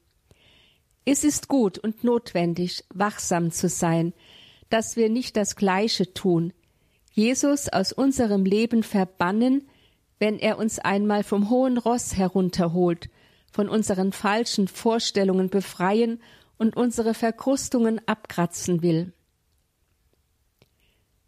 Es 1.04 1.24
ist 1.24 1.48
gut 1.48 1.78
und 1.78 2.04
notwendig, 2.04 2.84
wachsam 2.94 3.50
zu 3.50 3.68
sein, 3.68 4.12
dass 4.70 4.96
wir 4.96 5.08
nicht 5.08 5.36
das 5.36 5.56
Gleiche 5.56 6.14
tun, 6.14 6.52
Jesus 7.12 7.68
aus 7.68 7.92
unserem 7.92 8.44
Leben 8.44 8.82
verbannen, 8.82 9.68
wenn 10.18 10.38
er 10.38 10.58
uns 10.58 10.78
einmal 10.78 11.24
vom 11.24 11.50
hohen 11.50 11.76
Ross 11.76 12.16
herunterholt, 12.16 13.10
von 13.50 13.68
unseren 13.68 14.12
falschen 14.12 14.68
Vorstellungen 14.68 15.50
befreien 15.50 16.22
und 16.56 16.76
unsere 16.76 17.12
Verkrustungen 17.12 18.00
abkratzen 18.06 18.82
will. 18.82 19.12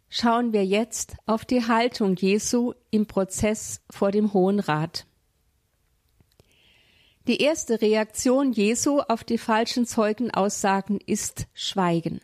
Schauen 0.09 0.53
wir 0.53 0.65
jetzt 0.65 1.17
auf 1.25 1.45
die 1.45 1.67
Haltung 1.67 2.15
Jesu 2.15 2.73
im 2.89 3.05
Prozess 3.05 3.81
vor 3.89 4.11
dem 4.11 4.33
Hohen 4.33 4.59
Rat. 4.59 5.05
Die 7.27 7.41
erste 7.41 7.81
Reaktion 7.81 8.51
Jesu 8.51 8.99
auf 8.99 9.23
die 9.23 9.39
falschen 9.39 9.87
Zeugenaussagen 9.87 10.99
ist 11.03 11.47
Schweigen. 11.55 12.21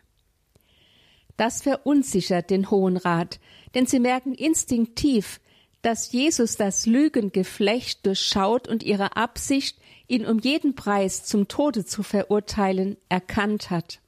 Das 1.37 1.63
verunsichert 1.63 2.51
den 2.51 2.69
Hohen 2.69 2.97
Rat, 2.97 3.39
denn 3.73 3.87
sie 3.87 3.99
merken 3.99 4.35
instinktiv, 4.35 5.41
dass 5.81 6.11
Jesus 6.11 6.55
das 6.55 6.85
Lügengeflecht 6.85 8.05
durchschaut 8.05 8.67
und 8.67 8.83
ihre 8.83 9.15
Absicht, 9.15 9.79
ihn 10.07 10.23
um 10.23 10.37
jeden 10.37 10.75
Preis 10.75 11.23
zum 11.23 11.47
Tode 11.47 11.83
zu 11.83 12.03
verurteilen, 12.03 12.95
erkannt 13.09 13.71
hat. 13.71 14.01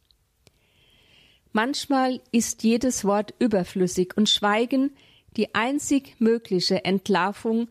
Manchmal 1.53 2.21
ist 2.31 2.61
jedes 2.61 3.03
Wort 3.03 3.33
überflüssig 3.39 4.15
und 4.15 4.29
Schweigen 4.29 4.91
die 5.37 5.55
einzig 5.55 6.17
mögliche 6.19 6.85
Entlarvung 6.85 7.67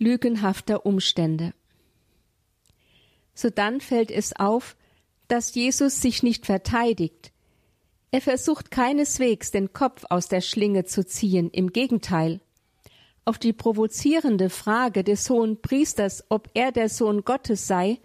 lügenhafter 0.00 0.84
Umstände 0.84 1.54
sodann 3.34 3.80
fällt 3.80 4.10
es 4.10 4.34
auf, 4.34 4.76
dass 5.28 5.54
Jesus 5.54 6.00
sich 6.00 6.22
nicht 6.22 6.46
verteidigt. 6.46 7.32
Er 8.10 8.20
versucht 8.20 8.70
keineswegs 8.70 9.50
den 9.50 9.72
Kopf 9.72 10.04
aus 10.08 10.28
der 10.28 10.40
Schlinge 10.40 10.84
zu 10.84 11.04
ziehen, 11.04 11.50
im 11.50 11.72
Gegenteil. 11.72 12.40
Auf 13.24 13.38
die 13.38 13.52
provozierende 13.52 14.50
Frage 14.50 15.02
des 15.02 15.28
hohen 15.30 15.60
Priesters, 15.60 16.24
ob 16.28 16.48
er 16.54 16.72
der 16.72 16.88
Sohn 16.88 17.22
Gottes 17.22 17.66
sei, 17.66 17.98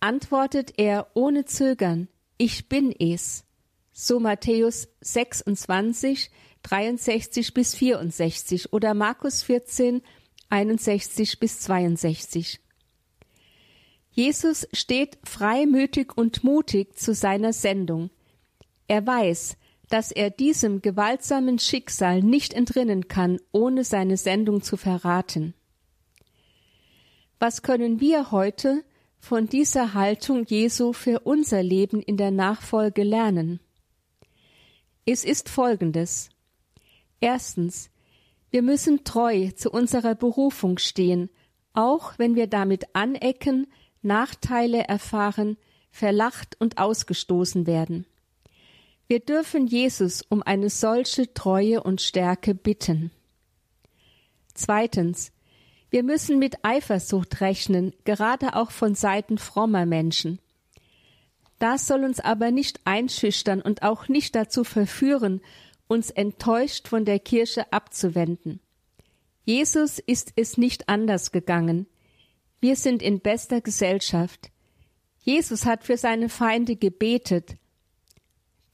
antwortet 0.00 0.72
er 0.78 1.08
ohne 1.14 1.44
Zögern, 1.44 2.08
ich 2.38 2.68
bin 2.68 2.92
es. 2.98 3.44
So 3.92 4.18
Matthäus 4.18 4.88
26, 5.02 6.30
63 6.62 7.54
bis 7.54 7.74
64 7.74 8.72
oder 8.72 8.94
Markus 8.94 9.42
14, 9.44 10.02
61 10.48 11.38
bis 11.38 11.60
62. 11.60 12.60
Jesus 14.12 14.68
steht 14.72 15.18
freimütig 15.24 16.16
und 16.16 16.44
mutig 16.44 16.98
zu 16.98 17.14
seiner 17.14 17.52
Sendung. 17.52 18.10
Er 18.86 19.06
weiß, 19.06 19.56
dass 19.88 20.10
er 20.10 20.30
diesem 20.30 20.82
gewaltsamen 20.82 21.58
Schicksal 21.58 22.22
nicht 22.22 22.52
entrinnen 22.52 23.08
kann, 23.08 23.38
ohne 23.52 23.84
seine 23.84 24.16
Sendung 24.16 24.62
zu 24.62 24.76
verraten. 24.76 25.54
Was 27.38 27.62
können 27.62 28.00
wir 28.00 28.30
heute 28.30 28.84
von 29.18 29.48
dieser 29.48 29.94
Haltung 29.94 30.44
Jesu 30.46 30.92
für 30.92 31.20
unser 31.20 31.62
Leben 31.62 32.00
in 32.00 32.16
der 32.16 32.30
Nachfolge 32.30 33.02
lernen? 33.02 33.60
Es 35.06 35.24
ist 35.24 35.48
Folgendes. 35.48 36.28
Erstens, 37.20 37.90
wir 38.50 38.62
müssen 38.62 39.04
treu 39.04 39.50
zu 39.56 39.70
unserer 39.70 40.14
Berufung 40.14 40.78
stehen, 40.78 41.30
auch 41.72 42.18
wenn 42.18 42.34
wir 42.34 42.46
damit 42.46 42.94
anecken, 42.94 43.66
Nachteile 44.02 44.84
erfahren, 44.84 45.56
verlacht 45.90 46.56
und 46.58 46.78
ausgestoßen 46.78 47.66
werden. 47.66 48.06
Wir 49.06 49.20
dürfen 49.20 49.66
Jesus 49.66 50.22
um 50.22 50.42
eine 50.42 50.70
solche 50.70 51.32
Treue 51.34 51.82
und 51.82 52.00
Stärke 52.00 52.54
bitten. 52.54 53.10
Zweitens. 54.54 55.32
Wir 55.90 56.02
müssen 56.02 56.38
mit 56.38 56.64
Eifersucht 56.64 57.42
rechnen, 57.42 57.92
gerade 58.04 58.56
auch 58.56 58.70
von 58.70 58.94
Seiten 58.94 59.36
frommer 59.36 59.84
Menschen. 59.84 60.38
Das 61.58 61.86
soll 61.86 62.04
uns 62.04 62.18
aber 62.18 62.50
nicht 62.50 62.80
einschüchtern 62.86 63.60
und 63.60 63.82
auch 63.82 64.08
nicht 64.08 64.34
dazu 64.34 64.64
verführen, 64.64 65.42
uns 65.88 66.08
enttäuscht 66.08 66.88
von 66.88 67.04
der 67.04 67.18
Kirche 67.18 67.70
abzuwenden. 67.72 68.60
Jesus 69.44 69.98
ist 69.98 70.32
es 70.36 70.56
nicht 70.56 70.88
anders 70.88 71.30
gegangen. 71.30 71.86
Wir 72.62 72.76
sind 72.76 73.02
in 73.02 73.18
bester 73.18 73.60
Gesellschaft. 73.60 74.52
Jesus 75.18 75.66
hat 75.66 75.82
für 75.82 75.96
seine 75.96 76.28
Feinde 76.28 76.76
gebetet. 76.76 77.56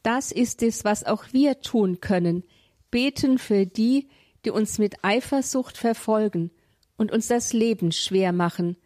Das 0.02 0.30
ist 0.30 0.62
es, 0.62 0.84
was 0.84 1.04
auch 1.04 1.24
wir 1.32 1.62
tun 1.62 1.98
können, 2.02 2.44
beten 2.90 3.38
für 3.38 3.64
die, 3.64 4.10
die 4.44 4.50
uns 4.50 4.78
mit 4.78 5.02
Eifersucht 5.04 5.78
verfolgen 5.78 6.50
und 6.98 7.10
uns 7.10 7.28
das 7.28 7.54
Leben 7.54 7.90
schwer 7.90 8.32
machen 8.32 8.76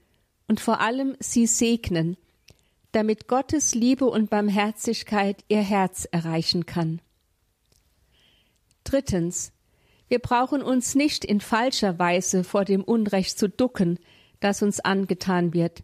und 0.47 0.61
vor 0.61 0.81
allem 0.81 1.17
sie 1.19 1.49
segnen, 1.49 2.17
damit 2.93 3.27
Gottes 3.27 3.75
Liebe 3.75 4.05
und 4.05 4.31
Barmherzigkeit 4.31 5.43
ihr 5.49 5.63
Herz 5.63 6.07
erreichen 6.13 6.65
kann. 6.65 7.01
Drittens. 8.85 9.53
Wir 10.07 10.21
brauchen 10.21 10.63
uns 10.63 10.95
nicht 10.95 11.25
in 11.25 11.41
falscher 11.41 11.99
Weise 11.99 12.45
vor 12.45 12.65
dem 12.65 12.85
Unrecht 12.85 13.37
zu 13.37 13.49
ducken, 13.49 13.99
das 14.43 14.63
uns 14.63 14.81
angetan 14.81 15.55
wird. 15.55 15.83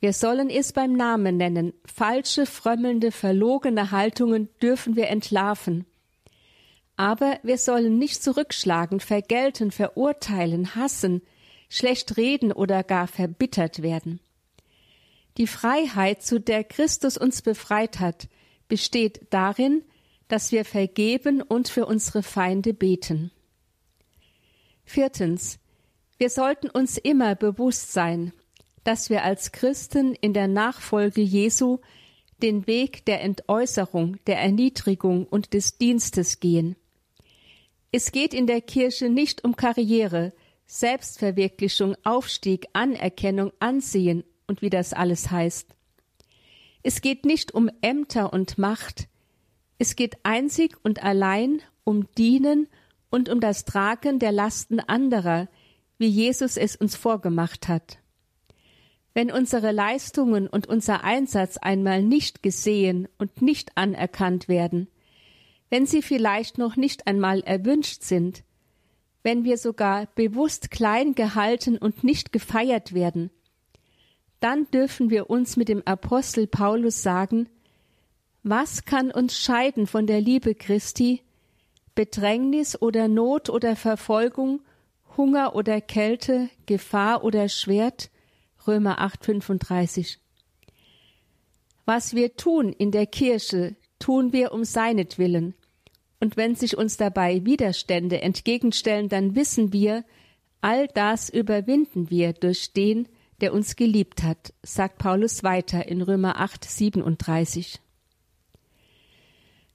Wir 0.00 0.14
sollen 0.14 0.48
es 0.48 0.72
beim 0.72 0.94
Namen 0.94 1.36
nennen. 1.36 1.74
Falsche, 1.84 2.46
frömmelnde, 2.46 3.12
verlogene 3.12 3.90
Haltungen 3.90 4.48
dürfen 4.62 4.96
wir 4.96 5.08
entlarven. 5.08 5.84
Aber 6.96 7.38
wir 7.42 7.58
sollen 7.58 7.98
nicht 7.98 8.22
zurückschlagen, 8.22 9.00
vergelten, 9.00 9.70
verurteilen, 9.70 10.74
hassen, 10.74 11.22
schlecht 11.68 12.16
reden 12.16 12.52
oder 12.52 12.82
gar 12.82 13.06
verbittert 13.06 13.82
werden. 13.82 14.20
Die 15.36 15.46
Freiheit, 15.46 16.22
zu 16.22 16.40
der 16.40 16.64
Christus 16.64 17.16
uns 17.16 17.42
befreit 17.42 18.00
hat, 18.00 18.28
besteht 18.68 19.26
darin, 19.30 19.82
dass 20.28 20.52
wir 20.52 20.64
vergeben 20.64 21.42
und 21.42 21.68
für 21.68 21.86
unsere 21.86 22.22
Feinde 22.22 22.72
beten. 22.72 23.30
Viertens. 24.84 25.58
Wir 26.20 26.28
sollten 26.28 26.68
uns 26.68 26.98
immer 26.98 27.34
bewusst 27.34 27.94
sein, 27.94 28.34
dass 28.84 29.08
wir 29.08 29.24
als 29.24 29.52
Christen 29.52 30.14
in 30.14 30.34
der 30.34 30.48
Nachfolge 30.48 31.22
Jesu 31.22 31.78
den 32.42 32.66
Weg 32.66 33.06
der 33.06 33.22
Entäußerung, 33.22 34.22
der 34.26 34.38
Erniedrigung 34.38 35.26
und 35.26 35.54
des 35.54 35.78
Dienstes 35.78 36.38
gehen. 36.38 36.76
Es 37.90 38.12
geht 38.12 38.34
in 38.34 38.46
der 38.46 38.60
Kirche 38.60 39.08
nicht 39.08 39.44
um 39.44 39.56
Karriere, 39.56 40.34
Selbstverwirklichung, 40.66 41.96
Aufstieg, 42.04 42.66
Anerkennung, 42.74 43.50
Ansehen 43.58 44.22
und 44.46 44.60
wie 44.60 44.68
das 44.68 44.92
alles 44.92 45.30
heißt. 45.30 45.74
Es 46.82 47.00
geht 47.00 47.24
nicht 47.24 47.54
um 47.54 47.70
Ämter 47.80 48.30
und 48.34 48.58
Macht, 48.58 49.08
es 49.78 49.96
geht 49.96 50.18
einzig 50.22 50.76
und 50.82 51.02
allein 51.02 51.62
um 51.84 52.12
Dienen 52.18 52.68
und 53.08 53.30
um 53.30 53.40
das 53.40 53.64
Tragen 53.64 54.18
der 54.18 54.32
Lasten 54.32 54.80
anderer, 54.80 55.48
wie 56.00 56.08
Jesus 56.08 56.56
es 56.56 56.76
uns 56.76 56.96
vorgemacht 56.96 57.68
hat. 57.68 57.98
Wenn 59.12 59.30
unsere 59.30 59.70
Leistungen 59.70 60.46
und 60.46 60.66
unser 60.66 61.04
Einsatz 61.04 61.58
einmal 61.58 62.02
nicht 62.02 62.42
gesehen 62.42 63.06
und 63.18 63.42
nicht 63.42 63.76
anerkannt 63.76 64.48
werden, 64.48 64.88
wenn 65.68 65.84
sie 65.84 66.00
vielleicht 66.00 66.56
noch 66.56 66.76
nicht 66.76 67.06
einmal 67.06 67.40
erwünscht 67.40 68.02
sind, 68.02 68.44
wenn 69.22 69.44
wir 69.44 69.58
sogar 69.58 70.06
bewusst 70.14 70.70
klein 70.70 71.14
gehalten 71.14 71.76
und 71.76 72.02
nicht 72.02 72.32
gefeiert 72.32 72.94
werden, 72.94 73.30
dann 74.40 74.70
dürfen 74.70 75.10
wir 75.10 75.28
uns 75.28 75.58
mit 75.58 75.68
dem 75.68 75.86
Apostel 75.86 76.46
Paulus 76.46 77.02
sagen, 77.02 77.46
was 78.42 78.86
kann 78.86 79.10
uns 79.10 79.38
scheiden 79.38 79.86
von 79.86 80.06
der 80.06 80.22
Liebe 80.22 80.54
Christi? 80.54 81.20
Bedrängnis 81.94 82.80
oder 82.80 83.06
Not 83.06 83.50
oder 83.50 83.76
Verfolgung, 83.76 84.62
Hunger 85.16 85.54
oder 85.54 85.80
Kälte, 85.80 86.50
Gefahr 86.66 87.24
oder 87.24 87.48
Schwert? 87.48 88.10
Römer 88.66 89.00
8, 89.00 89.24
35. 89.24 90.18
Was 91.86 92.14
wir 92.14 92.36
tun 92.36 92.72
in 92.72 92.90
der 92.90 93.06
Kirche, 93.06 93.76
tun 93.98 94.32
wir 94.32 94.52
um 94.52 94.64
seinetwillen, 94.64 95.54
und 96.20 96.36
wenn 96.36 96.54
sich 96.54 96.76
uns 96.76 96.98
dabei 96.98 97.44
Widerstände 97.46 98.20
entgegenstellen, 98.20 99.08
dann 99.08 99.34
wissen 99.34 99.72
wir, 99.72 100.04
all 100.60 100.86
das 100.88 101.30
überwinden 101.30 102.10
wir 102.10 102.34
durch 102.34 102.74
den, 102.74 103.08
der 103.40 103.54
uns 103.54 103.74
geliebt 103.74 104.22
hat, 104.22 104.52
sagt 104.62 104.98
Paulus 104.98 105.42
weiter 105.42 105.88
in 105.88 106.02
Römer 106.02 106.38
8, 106.38 106.62
37. 106.62 107.80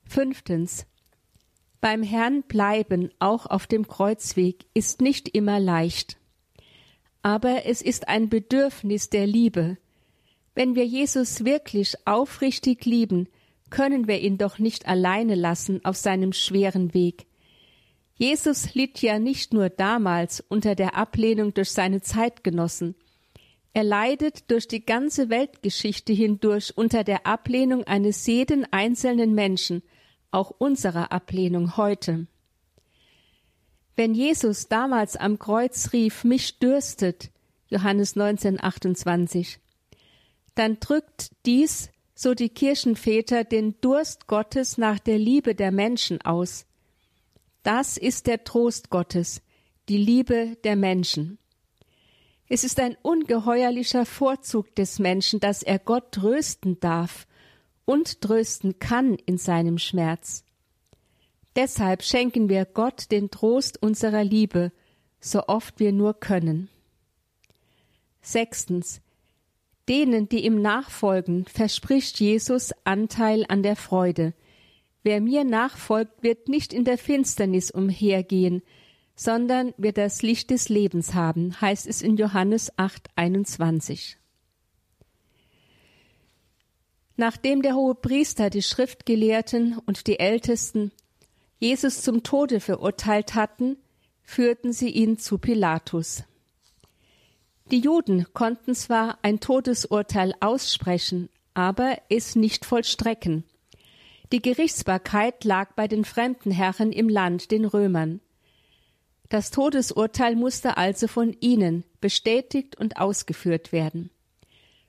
Fünftens. 0.04 0.86
Beim 1.81 2.03
Herrn 2.03 2.43
bleiben, 2.43 3.11
auch 3.19 3.45
auf 3.45 3.67
dem 3.67 3.88
Kreuzweg, 3.88 4.65
ist 4.73 5.01
nicht 5.01 5.29
immer 5.29 5.59
leicht. 5.59 6.17
Aber 7.21 7.65
es 7.65 7.81
ist 7.81 8.07
ein 8.07 8.29
Bedürfnis 8.29 9.09
der 9.09 9.27
Liebe. 9.27 9.77
Wenn 10.53 10.75
wir 10.75 10.85
Jesus 10.85 11.43
wirklich 11.43 11.95
aufrichtig 12.05 12.85
lieben, 12.85 13.27
können 13.69 14.07
wir 14.07 14.21
ihn 14.21 14.38
doch 14.38 14.59
nicht 14.59 14.88
alleine 14.88 15.35
lassen 15.35 15.83
auf 15.83 15.97
seinem 15.97 16.33
schweren 16.33 16.93
Weg. 16.93 17.25
Jesus 18.15 18.73
litt 18.73 19.01
ja 19.01 19.19
nicht 19.19 19.53
nur 19.53 19.69
damals 19.69 20.43
unter 20.47 20.75
der 20.75 20.95
Ablehnung 20.95 21.53
durch 21.53 21.71
seine 21.71 22.01
Zeitgenossen, 22.01 22.95
er 23.75 23.83
leidet 23.83 24.49
durch 24.51 24.69
die 24.69 24.85
ganze 24.85 25.29
Weltgeschichte 25.29 26.13
hindurch 26.13 26.71
unter 26.77 27.03
der 27.03 27.27
Ablehnung 27.27 27.83
eines 27.83 28.25
jeden 28.25 28.63
einzelnen 28.71 29.35
Menschen, 29.35 29.83
auch 30.36 30.52
unserer 30.58 31.12
Ablehnung 31.12 31.78
heute. 31.78 32.28
Wenn 33.95 34.13
Jesus 34.13 34.67
damals 34.67 35.15
am 35.15 35.39
Kreuz 35.39 35.93
rief, 35.93 36.24
mich 36.24 36.60
dürstet, 36.60 37.32
Johannes 37.69 38.15
19, 38.15 38.62
28, 38.62 39.60
dann 40.54 40.80
drückt 40.80 41.32
dies 41.45 41.89
so 42.13 42.34
die 42.34 42.50
Kirchenväter, 42.50 43.43
den 43.43 43.76
Durst 43.82 44.28
Gottes 44.28 44.78
nach 44.78 45.00
der 45.00 45.17
Liebe 45.17 45.56
der 45.56 45.71
Menschen 45.71 46.21
aus. 46.21 46.65
Das 47.63 47.98
ist 47.98 48.28
der 48.28 48.43
Trost 48.43 48.89
Gottes, 48.89 49.41
die 49.89 49.98
Liebe 49.98 50.58
der 50.63 50.76
Menschen. 50.76 51.38
Es 52.48 52.63
ist 52.63 52.80
ein 52.80 52.95
ungeheuerlicher 53.02 54.06
Vorzug 54.06 54.76
des 54.76 55.00
Menschen, 55.00 55.39
dass 55.39 55.63
er 55.63 55.80
Gott 55.80 56.12
trösten 56.12 56.80
darf 56.80 57.26
und 57.86 58.21
trösten 58.21 58.80
kann 58.80 59.15
in 59.26 59.38
seinem 59.38 59.78
Schmerz. 59.78 60.43
Deshalb 61.56 62.04
schenken 62.04 62.50
wir 62.50 62.65
Gott 62.65 63.12
den 63.12 63.32
Trost 63.32 63.82
unserer 63.82 64.24
Liebe, 64.24 64.71
so 65.19 65.48
oft 65.48 65.80
wir 65.80 65.93
nur 65.93 66.19
können. 66.19 66.69
Sechstens. 68.21 69.02
Denen, 69.88 70.28
die 70.28 70.45
ihm 70.45 70.62
nachfolgen, 70.62 71.45
verspricht 71.45 72.19
Jesus 72.19 72.74
Anteil 72.84 73.45
an 73.48 73.62
der 73.62 73.76
Freude. 73.76 74.34
Wer 75.04 75.21
mir 75.21 75.43
nachfolgt, 75.43 76.24
wird 76.24 76.50
nicht 76.50 76.74
in 76.74 76.84
der 76.84 76.98
Finsternis 76.98 77.69
umhergehen, 77.69 78.63
sondern 79.15 79.74
wird 79.78 79.98
das 79.98 80.24
Licht 80.24 80.50
des 80.50 80.67
Lebens 80.69 81.13
haben, 81.13 81.62
heißt 81.62 81.86
es 81.88 82.02
in 82.02 82.17
Johannes 82.17 82.71
8, 82.78 83.10
21. 83.15 84.17
Nachdem 87.17 87.62
der 87.62 87.75
hohe 87.75 87.95
Priester 87.95 88.49
die 88.49 88.62
Schriftgelehrten 88.62 89.78
und 89.86 90.08
die 90.08 90.19
Ältesten 90.19 90.91
Jesus 91.60 92.01
zum 92.01 92.23
Tode 92.23 92.60
verurteilt 92.60 93.36
hatten, 93.36 93.78
führten 94.23 94.73
sie 94.73 94.89
ihn 94.89 95.17
zu 95.17 95.38
Pilatus. 95.38 96.23
Die 97.71 97.80
Juden 97.80 98.28
konnten 98.34 98.75
zwar 98.75 99.17
ein 99.21 99.39
Todesurteil 99.39 100.34
aussprechen, 100.39 101.30
aber 101.54 101.97
es 102.10 102.36
nicht 102.36 102.65
vollstrecken. 102.65 103.43
Die 104.32 104.41
Gerichtsbarkeit 104.41 105.43
lag 105.43 105.73
bei 105.73 105.88
den 105.88 106.04
fremden 106.04 106.51
Herren 106.51 106.91
im 106.91 107.10
Land, 107.10 107.51
den 107.51 107.65
Römern. 107.65 108.19
Das 109.30 109.49
Todesurteil 109.49 110.36
musste 110.36 110.78
also 110.78 111.08
von 111.08 111.36
ihnen 111.39 111.84
bestätigt 112.01 112.75
und 112.78 112.97
ausgeführt 112.97 113.71
werden. 113.71 114.12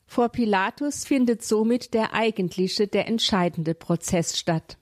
Vor 0.06 0.28
Pilatus 0.28 1.04
findet 1.04 1.44
somit 1.44 1.92
der 1.92 2.14
eigentliche, 2.14 2.86
der 2.86 3.06
entscheidende 3.08 3.74
Prozess 3.74 4.38
statt. 4.38 4.78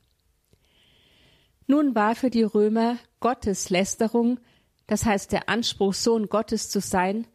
Nun 1.66 1.94
war 1.94 2.14
für 2.14 2.30
die 2.30 2.42
Römer 2.42 2.98
Gotteslästerung, 3.20 4.38
das 4.86 5.06
heißt 5.06 5.32
der 5.32 5.48
Anspruch, 5.48 5.94
Sohn 5.94 6.28
Gottes 6.28 6.68
zu 6.68 6.80
sein, 6.80 7.26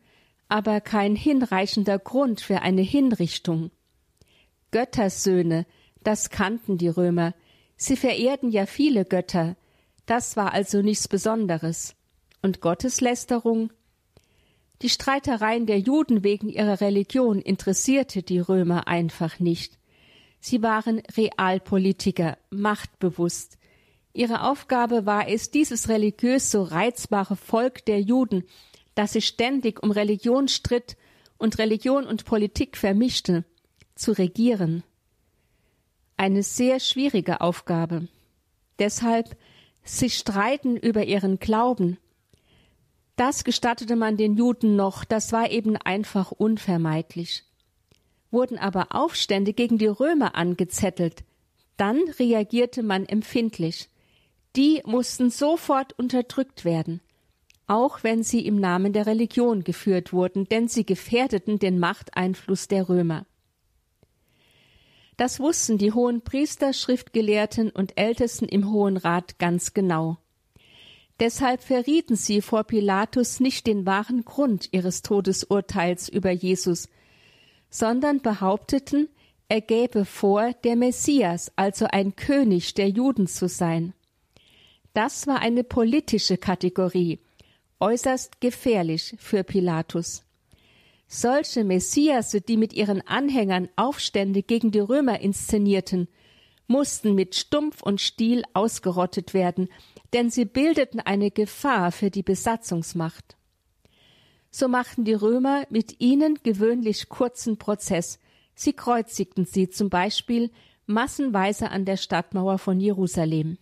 aber 0.48 0.82
kein 0.82 1.16
hinreichender 1.16 1.98
Grund 1.98 2.42
für 2.42 2.62
eine 2.62 2.82
Hinrichtung. 2.82 3.72
Göttersöhne, 4.72 5.66
das 6.04 6.30
kannten 6.30 6.78
die 6.78 6.90
Römer, 6.90 7.34
sie 7.76 7.96
verehrten 7.96 8.52
ja 8.52 8.68
viele 8.68 9.04
Götter, 9.04 9.56
das 10.06 10.38
war 10.38 10.54
also 10.54 10.82
nichts 10.82 11.08
Besonderes. 11.08 11.96
Und 12.42 12.62
Gotteslästerung? 12.62 13.72
Die 14.82 14.90
Streitereien 14.90 15.66
der 15.66 15.80
Juden 15.80 16.24
wegen 16.24 16.50
ihrer 16.50 16.80
Religion 16.80 17.42
interessierte 17.42 18.24
die 18.24 18.40
Römer 18.40 18.88
einfach 18.88 19.40
nicht. 19.40 19.78
Sie 20.40 20.62
waren 20.62 21.02
Realpolitiker, 21.18 22.38
machtbewusst. 22.50 23.58
Ihre 24.14 24.44
Aufgabe 24.44 25.06
war 25.06 25.28
es, 25.28 25.52
dieses 25.52 25.90
religiös 25.90 26.50
so 26.50 26.64
reizbare 26.64 27.36
Volk 27.36 27.86
der 27.86 28.00
Juden, 28.00 28.46
das 28.96 29.14
sich 29.14 29.28
ständig 29.28 29.84
um 29.84 29.92
Religion 29.92 30.48
stritt 30.48 30.96
und 31.38 31.58
Religion 31.58 32.06
und 32.06 32.26
Politik 32.26 32.78
vermischte, 32.78 33.44
zu 33.96 34.14
regieren. 34.14 34.84
Eine 36.16 36.44
sehr 36.44 36.80
schwierige 36.80 37.42
Aufgabe. 37.42 38.08
Deshalb 38.78 39.38
sie 39.84 40.10
streiten 40.10 40.78
über 40.78 41.04
ihren 41.06 41.40
Glauben. 41.40 41.98
Das 43.20 43.44
gestattete 43.44 43.98
man 43.98 44.16
den 44.16 44.38
Juden 44.38 44.78
noch, 44.78 45.04
das 45.04 45.34
war 45.34 45.52
eben 45.52 45.76
einfach 45.76 46.32
unvermeidlich. 46.32 47.44
Wurden 48.32 48.58
aber 48.58 48.96
Aufstände 48.96 49.52
gegen 49.52 49.78
die 49.78 49.88
Römer 49.88 50.36
angezettelt, 50.36 51.26
dann 51.76 52.00
reagierte 52.18 52.82
man 52.82 53.06
empfindlich. 53.06 53.90
Die 54.56 54.82
mussten 54.86 55.32
sofort 55.32 55.92
unterdrückt 56.00 56.64
werden, 56.64 57.02
auch 57.68 58.04
wenn 58.04 58.24
sie 58.24 58.46
im 58.46 58.56
Namen 58.56 58.94
der 58.94 59.06
Religion 59.06 59.66
geführt 59.66 60.14
wurden, 60.14 60.48
denn 60.48 60.70
sie 60.70 60.86
gefährdeten 60.86 61.60
den 61.60 61.78
Machteinfluss 61.78 62.70
der 62.70 62.88
Römer. 62.88 63.26
Das 65.18 65.42
wussten 65.42 65.78
die 65.78 65.92
hohen 65.92 66.22
Priester, 66.22 66.72
Schriftgelehrten 66.72 67.70
und 67.70 67.98
Ältesten 68.00 68.46
im 68.46 68.72
Hohen 68.72 68.96
Rat 68.96 69.40
ganz 69.40 69.74
genau. 69.74 70.20
Deshalb 71.20 71.62
verrieten 71.62 72.16
sie 72.16 72.42
vor 72.42 72.64
Pilatus 72.64 73.40
nicht 73.40 73.68
den 73.68 73.86
wahren 73.86 74.24
Grund 74.24 74.70
ihres 74.72 75.02
Todesurteils 75.02 76.08
über 76.08 76.32
Jesus, 76.32 76.88
sondern 77.70 78.22
behaupteten, 78.22 79.10
er 79.50 79.62
gäbe 79.62 80.06
vor, 80.06 80.54
der 80.64 80.76
Messias, 80.76 81.52
also 81.56 81.86
ein 81.86 82.16
König 82.16 82.76
der 82.76 82.88
Juden 82.88 83.28
zu 83.28 83.48
sein. 83.48 83.94
Das 84.94 85.28
war 85.28 85.40
eine 85.40 85.64
politische 85.64 86.38
Kategorie, 86.38 87.20
äußerst 87.80 88.40
gefährlich 88.42 89.16
für 89.18 89.44
Pilatus. 89.44 90.24
Solche 91.08 91.64
Messiasse, 91.64 92.42
die 92.42 92.58
mit 92.58 92.74
ihren 92.74 93.06
Anhängern 93.08 93.70
Aufstände 93.76 94.44
gegen 94.44 94.72
die 94.72 94.80
Römer 94.80 95.20
inszenierten, 95.20 96.08
mussten 96.68 97.16
mit 97.16 97.36
Stumpf 97.36 97.82
und 97.82 98.00
Stiel 98.00 98.44
ausgerottet 98.54 99.34
werden, 99.34 99.70
denn 100.14 100.30
sie 100.30 100.46
bildeten 100.46 101.00
eine 101.00 101.32
Gefahr 101.32 101.92
für 101.92 102.10
die 102.10 102.24
Besatzungsmacht. 102.24 103.38
So 104.52 104.68
machten 104.68 105.06
die 105.06 105.14
Römer 105.14 105.66
mit 105.70 106.00
ihnen 106.00 106.40
gewöhnlich 106.42 107.10
kurzen 107.10 107.58
Prozess. 107.58 108.20
Sie 108.56 108.74
kreuzigten 108.74 109.46
sie 109.46 109.70
zum 109.70 109.90
Beispiel 109.90 110.52
massenweise 110.86 111.70
an 111.70 111.86
der 111.86 111.98
Stadtmauer 111.98 112.58
von 112.58 112.80
Jerusalem. 112.80 113.58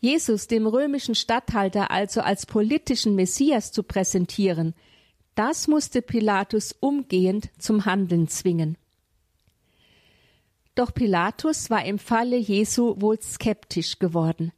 Jesus 0.00 0.46
dem 0.46 0.66
römischen 0.66 1.14
Statthalter 1.14 1.90
also 1.90 2.20
als 2.20 2.46
politischen 2.46 3.14
Messias 3.14 3.72
zu 3.72 3.82
präsentieren, 3.82 4.74
das 5.34 5.66
musste 5.66 6.02
Pilatus 6.02 6.74
umgehend 6.78 7.50
zum 7.58 7.84
Handeln 7.84 8.28
zwingen. 8.28 8.76
Doch 10.74 10.94
Pilatus 10.94 11.70
war 11.70 11.84
im 11.84 11.98
Falle 11.98 12.36
Jesu 12.36 13.00
wohl 13.00 13.20
skeptisch 13.20 13.98
geworden. 13.98 14.52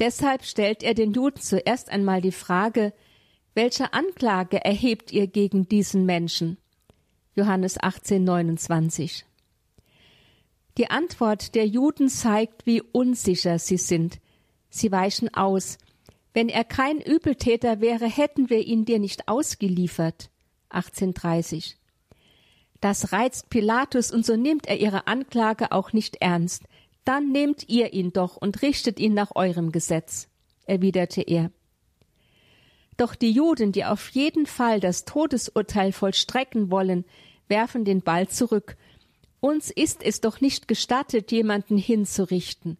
Deshalb 0.00 0.44
stellt 0.44 0.82
er 0.82 0.94
den 0.94 1.12
Juden 1.12 1.40
zuerst 1.40 1.90
einmal 1.90 2.22
die 2.22 2.32
Frage, 2.32 2.94
welche 3.54 3.92
Anklage 3.92 4.64
erhebt 4.64 5.12
ihr 5.12 5.26
gegen 5.26 5.68
diesen 5.68 6.06
Menschen? 6.06 6.56
Johannes 7.34 7.78
18, 7.78 8.24
29. 8.24 9.26
Die 10.78 10.90
Antwort 10.90 11.54
der 11.54 11.66
Juden 11.66 12.08
zeigt, 12.08 12.64
wie 12.64 12.80
unsicher 12.80 13.58
sie 13.58 13.76
sind. 13.76 14.20
Sie 14.70 14.90
weichen 14.90 15.34
aus, 15.34 15.78
wenn 16.32 16.48
er 16.48 16.64
kein 16.64 17.00
Übeltäter 17.00 17.80
wäre, 17.80 18.06
hätten 18.06 18.50
wir 18.50 18.60
ihn 18.60 18.84
dir 18.84 19.00
nicht 19.00 19.28
ausgeliefert. 19.28 20.30
1830. 20.70 21.76
Das 22.80 23.12
reizt 23.12 23.50
Pilatus 23.50 24.12
und 24.12 24.24
so 24.24 24.36
nimmt 24.36 24.66
er 24.66 24.78
ihre 24.78 25.06
Anklage 25.06 25.72
auch 25.72 25.92
nicht 25.92 26.16
ernst. 26.22 26.62
Dann 27.04 27.32
nehmt 27.32 27.68
ihr 27.68 27.92
ihn 27.92 28.12
doch 28.12 28.36
und 28.36 28.62
richtet 28.62 29.00
ihn 29.00 29.14
nach 29.14 29.32
eurem 29.34 29.72
Gesetz, 29.72 30.28
erwiderte 30.66 31.22
er. 31.22 31.50
Doch 32.96 33.14
die 33.14 33.30
Juden, 33.30 33.72
die 33.72 33.84
auf 33.84 34.10
jeden 34.10 34.44
Fall 34.44 34.78
das 34.78 35.06
Todesurteil 35.06 35.92
vollstrecken 35.92 36.70
wollen, 36.70 37.04
werfen 37.48 37.84
den 37.84 38.02
Ball 38.02 38.28
zurück. 38.28 38.76
Uns 39.40 39.70
ist 39.70 40.02
es 40.02 40.20
doch 40.20 40.40
nicht 40.42 40.68
gestattet, 40.68 41.32
jemanden 41.32 41.78
hinzurichten. 41.78 42.76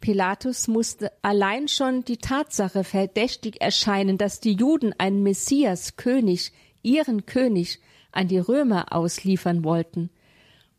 Pilatus 0.00 0.68
musste 0.68 1.10
allein 1.22 1.68
schon 1.68 2.04
die 2.04 2.18
Tatsache 2.18 2.84
verdächtig 2.84 3.60
erscheinen, 3.60 4.18
dass 4.18 4.40
die 4.40 4.52
Juden 4.52 4.94
einen 4.98 5.22
Messias 5.22 5.96
König, 5.96 6.52
ihren 6.82 7.26
König, 7.26 7.80
an 8.12 8.28
die 8.28 8.38
Römer 8.38 8.92
ausliefern 8.92 9.64
wollten, 9.64 10.10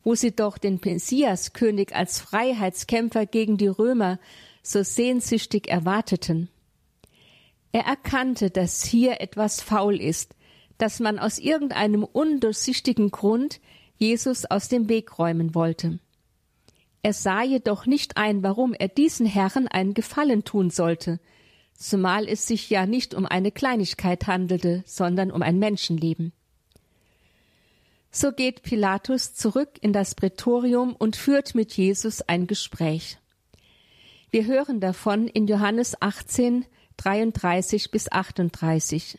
wo 0.02 0.14
sie 0.14 0.34
doch 0.34 0.58
den 0.58 0.80
Messias 0.82 1.52
König 1.52 1.94
als 1.94 2.20
Freiheitskämpfer 2.20 3.26
gegen 3.26 3.56
die 3.56 3.68
Römer 3.68 4.18
so 4.62 4.82
sehnsüchtig 4.82 5.68
erwarteten. 5.68 6.48
Er 7.72 7.84
erkannte, 7.84 8.50
dass 8.50 8.84
hier 8.84 9.20
etwas 9.20 9.60
faul 9.60 10.00
ist, 10.00 10.34
dass 10.78 10.98
man 10.98 11.18
aus 11.18 11.38
irgendeinem 11.38 12.04
undurchsichtigen 12.04 13.10
Grund 13.10 13.60
Jesus 13.96 14.46
aus 14.46 14.68
dem 14.68 14.88
Weg 14.88 15.18
räumen 15.18 15.54
wollte. 15.54 15.98
Er 17.02 17.12
sah 17.12 17.42
jedoch 17.42 17.86
nicht 17.86 18.16
ein, 18.16 18.42
warum 18.42 18.74
er 18.74 18.88
diesen 18.88 19.26
Herren 19.26 19.68
einen 19.68 19.94
Gefallen 19.94 20.44
tun 20.44 20.70
sollte, 20.70 21.20
zumal 21.74 22.28
es 22.28 22.46
sich 22.46 22.68
ja 22.68 22.86
nicht 22.86 23.14
um 23.14 23.24
eine 23.24 23.52
Kleinigkeit 23.52 24.26
handelte, 24.26 24.82
sondern 24.86 25.30
um 25.30 25.42
ein 25.42 25.58
Menschenleben. 25.58 26.32
So 28.10 28.32
geht 28.32 28.62
Pilatus 28.62 29.34
zurück 29.34 29.70
in 29.80 29.92
das 29.92 30.14
Prätorium 30.14 30.94
und 30.96 31.16
führt 31.16 31.54
mit 31.54 31.76
Jesus 31.76 32.22
ein 32.22 32.46
Gespräch. 32.46 33.18
Wir 34.30 34.46
hören 34.46 34.80
davon 34.80 35.28
in 35.28 35.46
Johannes 35.46 36.00
18, 36.00 36.66
33 36.96 37.90
bis 37.90 38.10
38. 38.10 39.18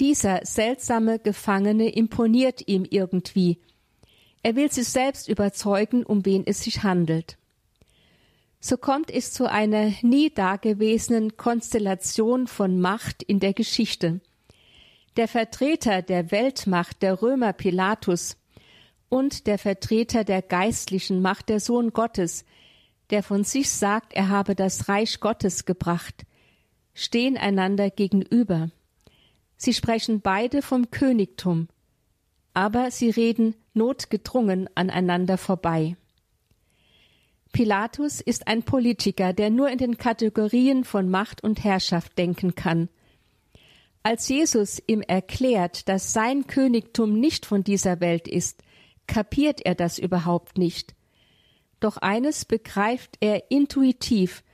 Dieser 0.00 0.40
seltsame 0.44 1.18
Gefangene 1.20 1.88
imponiert 1.90 2.66
ihm 2.66 2.84
irgendwie, 2.88 3.58
er 4.42 4.56
will 4.56 4.70
sich 4.70 4.88
selbst 4.88 5.28
überzeugen, 5.28 6.04
um 6.04 6.26
wen 6.26 6.46
es 6.46 6.62
sich 6.62 6.82
handelt. 6.82 7.38
So 8.60 8.76
kommt 8.76 9.10
es 9.10 9.32
zu 9.32 9.50
einer 9.50 9.92
nie 10.02 10.28
dagewesenen 10.30 11.38
Konstellation 11.38 12.46
von 12.46 12.78
Macht 12.78 13.22
in 13.22 13.40
der 13.40 13.54
Geschichte. 13.54 14.20
Der 15.16 15.28
Vertreter 15.28 16.02
der 16.02 16.30
Weltmacht, 16.30 17.02
der 17.02 17.22
Römer 17.22 17.52
Pilatus, 17.52 18.36
und 19.08 19.46
der 19.46 19.58
Vertreter 19.58 20.24
der 20.24 20.42
geistlichen 20.42 21.22
Macht, 21.22 21.48
der 21.48 21.60
Sohn 21.60 21.92
Gottes, 21.92 22.44
der 23.10 23.22
von 23.22 23.44
sich 23.44 23.70
sagt, 23.70 24.12
er 24.12 24.28
habe 24.28 24.56
das 24.56 24.88
Reich 24.88 25.20
Gottes 25.20 25.66
gebracht, 25.66 26.26
stehen 26.94 27.36
einander 27.36 27.90
gegenüber. 27.90 28.70
Sie 29.56 29.72
sprechen 29.72 30.20
beide 30.20 30.62
vom 30.62 30.90
Königtum, 30.90 31.68
aber 32.54 32.90
sie 32.90 33.10
reden 33.10 33.54
notgedrungen 33.72 34.68
aneinander 34.74 35.38
vorbei. 35.38 35.96
Pilatus 37.52 38.20
ist 38.20 38.48
ein 38.48 38.64
Politiker, 38.64 39.32
der 39.32 39.50
nur 39.50 39.68
in 39.68 39.78
den 39.78 39.96
Kategorien 39.96 40.82
von 40.82 41.08
Macht 41.08 41.44
und 41.44 41.62
Herrschaft 41.62 42.18
denken 42.18 42.56
kann. 42.56 42.88
Als 44.06 44.28
Jesus 44.28 44.82
ihm 44.86 45.00
erklärt, 45.00 45.88
dass 45.88 46.12
sein 46.12 46.46
Königtum 46.46 47.18
nicht 47.18 47.46
von 47.46 47.64
dieser 47.64 48.00
Welt 48.00 48.28
ist, 48.28 48.62
kapiert 49.06 49.64
er 49.64 49.74
das 49.74 49.98
überhaupt 49.98 50.58
nicht. 50.58 50.94
Doch 51.80 51.96
eines 51.96 52.44
begreift 52.44 53.16
er 53.20 53.50
intuitiv, 53.50 54.44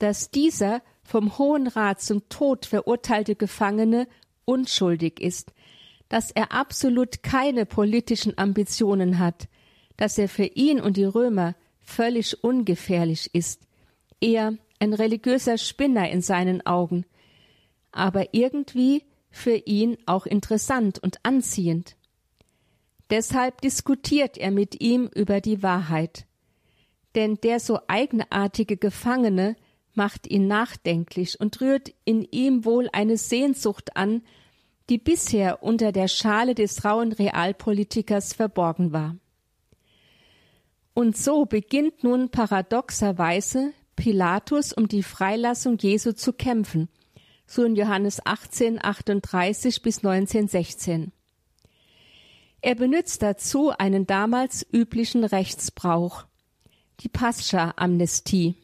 dass 0.00 0.32
dieser 0.32 0.82
vom 1.04 1.38
Hohen 1.38 1.68
Rat 1.68 2.00
zum 2.00 2.28
Tod 2.28 2.66
verurteilte 2.66 3.36
Gefangene 3.36 4.08
unschuldig 4.44 5.20
ist, 5.20 5.52
dass 6.08 6.32
er 6.32 6.50
absolut 6.50 7.22
keine 7.22 7.64
politischen 7.64 8.36
Ambitionen 8.36 9.20
hat, 9.20 9.46
dass 9.96 10.18
er 10.18 10.28
für 10.28 10.46
ihn 10.46 10.80
und 10.80 10.96
die 10.96 11.04
Römer 11.04 11.54
völlig 11.80 12.42
ungefährlich 12.42 13.32
ist, 13.32 13.62
eher 14.20 14.54
ein 14.80 14.92
religiöser 14.92 15.58
Spinner 15.58 16.10
in 16.10 16.22
seinen 16.22 16.66
Augen, 16.66 17.06
aber 17.96 18.34
irgendwie 18.34 19.04
für 19.30 19.54
ihn 19.54 19.96
auch 20.06 20.26
interessant 20.26 20.98
und 20.98 21.18
anziehend. 21.24 21.96
Deshalb 23.10 23.60
diskutiert 23.60 24.36
er 24.38 24.50
mit 24.50 24.80
ihm 24.80 25.08
über 25.14 25.40
die 25.40 25.62
Wahrheit. 25.62 26.26
Denn 27.14 27.36
der 27.36 27.60
so 27.60 27.78
eigenartige 27.86 28.76
Gefangene 28.76 29.56
macht 29.94 30.26
ihn 30.26 30.46
nachdenklich 30.46 31.40
und 31.40 31.60
rührt 31.60 31.94
in 32.04 32.26
ihm 32.30 32.64
wohl 32.64 32.88
eine 32.92 33.16
Sehnsucht 33.16 33.96
an, 33.96 34.22
die 34.90 34.98
bisher 34.98 35.62
unter 35.62 35.92
der 35.92 36.08
Schale 36.08 36.54
des 36.54 36.84
rauen 36.84 37.12
Realpolitikers 37.12 38.34
verborgen 38.34 38.92
war. 38.92 39.16
Und 40.94 41.16
so 41.16 41.44
beginnt 41.44 42.04
nun 42.04 42.30
paradoxerweise 42.30 43.72
Pilatus 43.96 44.72
um 44.72 44.88
die 44.88 45.02
Freilassung 45.02 45.78
Jesu 45.78 46.12
zu 46.12 46.32
kämpfen, 46.32 46.88
so 47.46 47.64
in 47.64 47.76
Johannes 47.76 48.24
18, 48.24 48.84
38 48.84 49.82
bis 49.82 50.02
19, 50.02 50.48
16. 50.48 51.12
Er 52.60 52.74
benutzt 52.74 53.22
dazu 53.22 53.70
einen 53.70 54.06
damals 54.06 54.66
üblichen 54.72 55.24
Rechtsbrauch, 55.24 56.24
die 57.00 57.08
Pascha-Amnestie. 57.08 58.54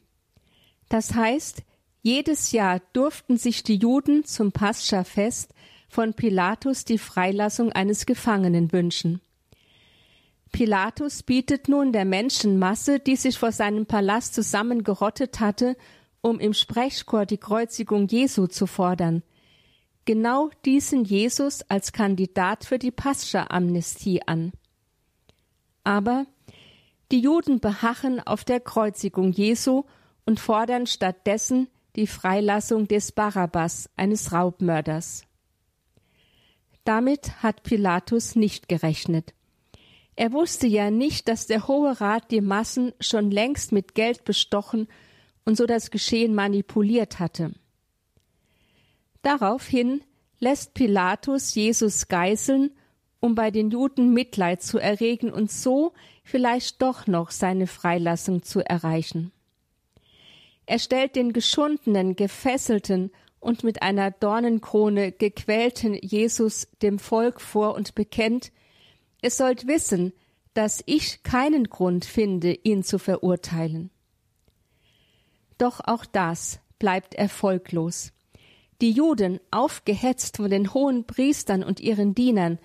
Das 0.88 1.14
heißt, 1.14 1.62
jedes 2.02 2.50
Jahr 2.50 2.80
durften 2.92 3.36
sich 3.36 3.62
die 3.62 3.76
Juden 3.76 4.24
zum 4.24 4.50
Pascha-Fest 4.50 5.54
von 5.88 6.14
Pilatus 6.14 6.84
die 6.84 6.98
Freilassung 6.98 7.70
eines 7.70 8.06
Gefangenen 8.06 8.72
wünschen. 8.72 9.20
Pilatus 10.50 11.22
bietet 11.22 11.68
nun 11.68 11.92
der 11.92 12.04
Menschenmasse, 12.04 12.98
die 12.98 13.16
sich 13.16 13.38
vor 13.38 13.52
seinem 13.52 13.86
Palast 13.86 14.34
zusammengerottet 14.34 15.40
hatte, 15.40 15.76
um 16.22 16.38
im 16.38 16.54
Sprechchor 16.54 17.26
die 17.26 17.36
Kreuzigung 17.36 18.08
Jesu 18.08 18.46
zu 18.46 18.66
fordern, 18.66 19.22
genau 20.04 20.50
diesen 20.64 21.04
Jesus 21.04 21.62
als 21.68 21.92
Kandidat 21.92 22.64
für 22.64 22.78
die 22.78 22.90
Pascha-Amnestie 22.90 24.22
an. 24.26 24.52
Aber 25.84 26.26
die 27.10 27.20
Juden 27.20 27.60
beharren 27.60 28.20
auf 28.20 28.44
der 28.44 28.60
Kreuzigung 28.60 29.32
Jesu 29.32 29.84
und 30.24 30.40
fordern 30.40 30.86
stattdessen 30.86 31.68
die 31.96 32.06
Freilassung 32.06 32.88
des 32.88 33.12
Barabbas, 33.12 33.90
eines 33.96 34.32
Raubmörders. 34.32 35.24
Damit 36.84 37.42
hat 37.42 37.62
Pilatus 37.64 38.34
nicht 38.34 38.68
gerechnet. 38.68 39.34
Er 40.16 40.32
wusste 40.32 40.66
ja 40.66 40.90
nicht, 40.90 41.28
dass 41.28 41.46
der 41.46 41.68
Hohe 41.68 42.00
Rat 42.00 42.30
die 42.30 42.40
Massen 42.40 42.92
schon 43.00 43.30
längst 43.30 43.72
mit 43.72 43.94
Geld 43.94 44.24
bestochen 44.24 44.88
und 45.44 45.56
so 45.56 45.66
das 45.66 45.90
Geschehen 45.90 46.34
manipuliert 46.34 47.18
hatte. 47.18 47.52
Daraufhin 49.22 50.02
lässt 50.40 50.74
Pilatus 50.74 51.54
Jesus 51.54 52.08
geißeln, 52.08 52.72
um 53.20 53.36
bei 53.36 53.52
den 53.52 53.70
Juden 53.70 54.12
Mitleid 54.12 54.62
zu 54.62 54.78
erregen 54.78 55.32
und 55.32 55.50
so 55.50 55.92
vielleicht 56.24 56.82
doch 56.82 57.06
noch 57.06 57.30
seine 57.30 57.68
Freilassung 57.68 58.42
zu 58.42 58.60
erreichen. 58.60 59.30
Er 60.66 60.80
stellt 60.80 61.14
den 61.14 61.32
geschundenen, 61.32 62.16
gefesselten 62.16 63.12
und 63.38 63.62
mit 63.62 63.82
einer 63.82 64.10
Dornenkrone 64.10 65.12
gequälten 65.12 65.94
Jesus 65.94 66.66
dem 66.82 66.98
Volk 66.98 67.40
vor 67.40 67.76
und 67.76 67.94
bekennt, 67.94 68.50
es 69.20 69.36
sollt 69.36 69.68
wissen, 69.68 70.12
dass 70.54 70.82
ich 70.86 71.22
keinen 71.22 71.70
Grund 71.70 72.04
finde, 72.04 72.52
ihn 72.52 72.82
zu 72.82 72.98
verurteilen. 72.98 73.91
Doch 75.62 75.78
auch 75.84 76.04
das 76.04 76.58
bleibt 76.80 77.14
erfolglos. 77.14 78.10
Die 78.80 78.90
Juden, 78.90 79.38
aufgehetzt 79.52 80.38
von 80.38 80.50
den 80.50 80.74
hohen 80.74 81.04
Priestern 81.04 81.62
und 81.62 81.78
ihren 81.78 82.16
Dienern, 82.16 82.58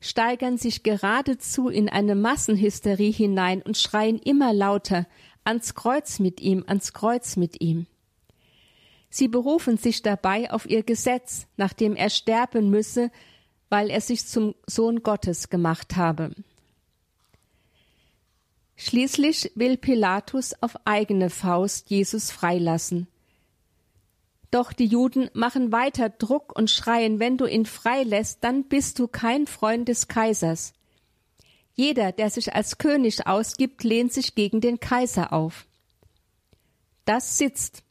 steigern 0.00 0.56
sich 0.56 0.82
geradezu 0.82 1.68
in 1.68 1.90
eine 1.90 2.14
Massenhysterie 2.14 3.12
hinein 3.12 3.60
und 3.60 3.76
schreien 3.76 4.18
immer 4.18 4.54
lauter 4.54 5.06
ans 5.44 5.74
Kreuz 5.74 6.20
mit 6.20 6.40
ihm, 6.40 6.64
ans 6.66 6.94
Kreuz 6.94 7.36
mit 7.36 7.60
ihm. 7.60 7.86
Sie 9.10 9.28
berufen 9.28 9.76
sich 9.76 10.00
dabei 10.00 10.50
auf 10.50 10.64
ihr 10.70 10.84
Gesetz, 10.84 11.46
nachdem 11.58 11.96
er 11.96 12.08
sterben 12.08 12.70
müsse, 12.70 13.10
weil 13.68 13.90
er 13.90 14.00
sich 14.00 14.26
zum 14.26 14.54
Sohn 14.66 15.02
Gottes 15.02 15.50
gemacht 15.50 15.96
habe. 15.96 16.30
Schließlich 18.80 19.50
will 19.56 19.76
Pilatus 19.76 20.54
auf 20.60 20.76
eigene 20.84 21.30
Faust 21.30 21.90
Jesus 21.90 22.30
freilassen. 22.30 23.08
Doch 24.52 24.72
die 24.72 24.86
Juden 24.86 25.28
machen 25.34 25.72
weiter 25.72 26.08
Druck 26.08 26.56
und 26.56 26.70
schreien, 26.70 27.18
wenn 27.18 27.36
du 27.36 27.44
ihn 27.44 27.66
freilässt, 27.66 28.42
dann 28.44 28.64
bist 28.64 29.00
du 29.00 29.08
kein 29.08 29.48
Freund 29.48 29.88
des 29.88 30.06
Kaisers. 30.06 30.74
Jeder, 31.74 32.12
der 32.12 32.30
sich 32.30 32.54
als 32.54 32.78
König 32.78 33.26
ausgibt, 33.26 33.82
lehnt 33.82 34.12
sich 34.12 34.36
gegen 34.36 34.60
den 34.60 34.78
Kaiser 34.78 35.32
auf. 35.32 35.66
Das 37.04 37.36
sitzt. 37.36 37.82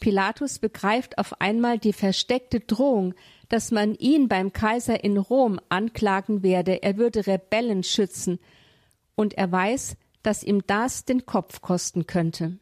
Pilatus 0.00 0.58
begreift 0.58 1.18
auf 1.18 1.38
einmal 1.42 1.78
die 1.78 1.92
versteckte 1.92 2.60
Drohung, 2.60 3.14
dass 3.50 3.70
man 3.70 3.94
ihn 3.94 4.28
beim 4.28 4.54
Kaiser 4.54 5.04
in 5.04 5.18
Rom 5.18 5.60
anklagen 5.68 6.42
werde, 6.42 6.82
er 6.82 6.96
würde 6.96 7.26
Rebellen 7.26 7.82
schützen, 7.82 8.40
und 9.16 9.34
er 9.34 9.52
weiß, 9.52 9.96
dass 10.24 10.42
ihm 10.42 10.62
das 10.66 11.04
den 11.04 11.26
Kopf 11.26 11.60
kosten 11.60 12.06
könnte. 12.06 12.58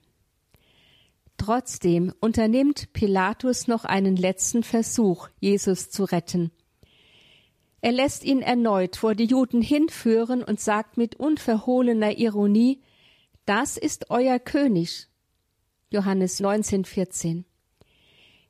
Trotzdem 1.38 2.12
unternimmt 2.20 2.92
Pilatus 2.92 3.66
noch 3.66 3.85
einen 3.85 4.16
letzten 4.16 4.62
Versuch, 4.62 5.29
Jesus 5.40 5.90
zu 5.90 6.05
retten. 6.05 6.53
Er 7.81 7.92
lässt 7.92 8.22
ihn 8.22 8.42
erneut 8.42 8.96
vor 8.96 9.14
die 9.14 9.25
Juden 9.25 9.61
hinführen 9.61 10.44
und 10.44 10.61
sagt 10.61 10.96
mit 10.96 11.16
unverhohlener 11.16 12.16
Ironie, 12.16 12.81
das 13.44 13.77
ist 13.77 14.11
euer 14.11 14.38
König. 14.38 15.09
Johannes 15.90 16.38
19, 16.38 16.85
14. 16.85 17.44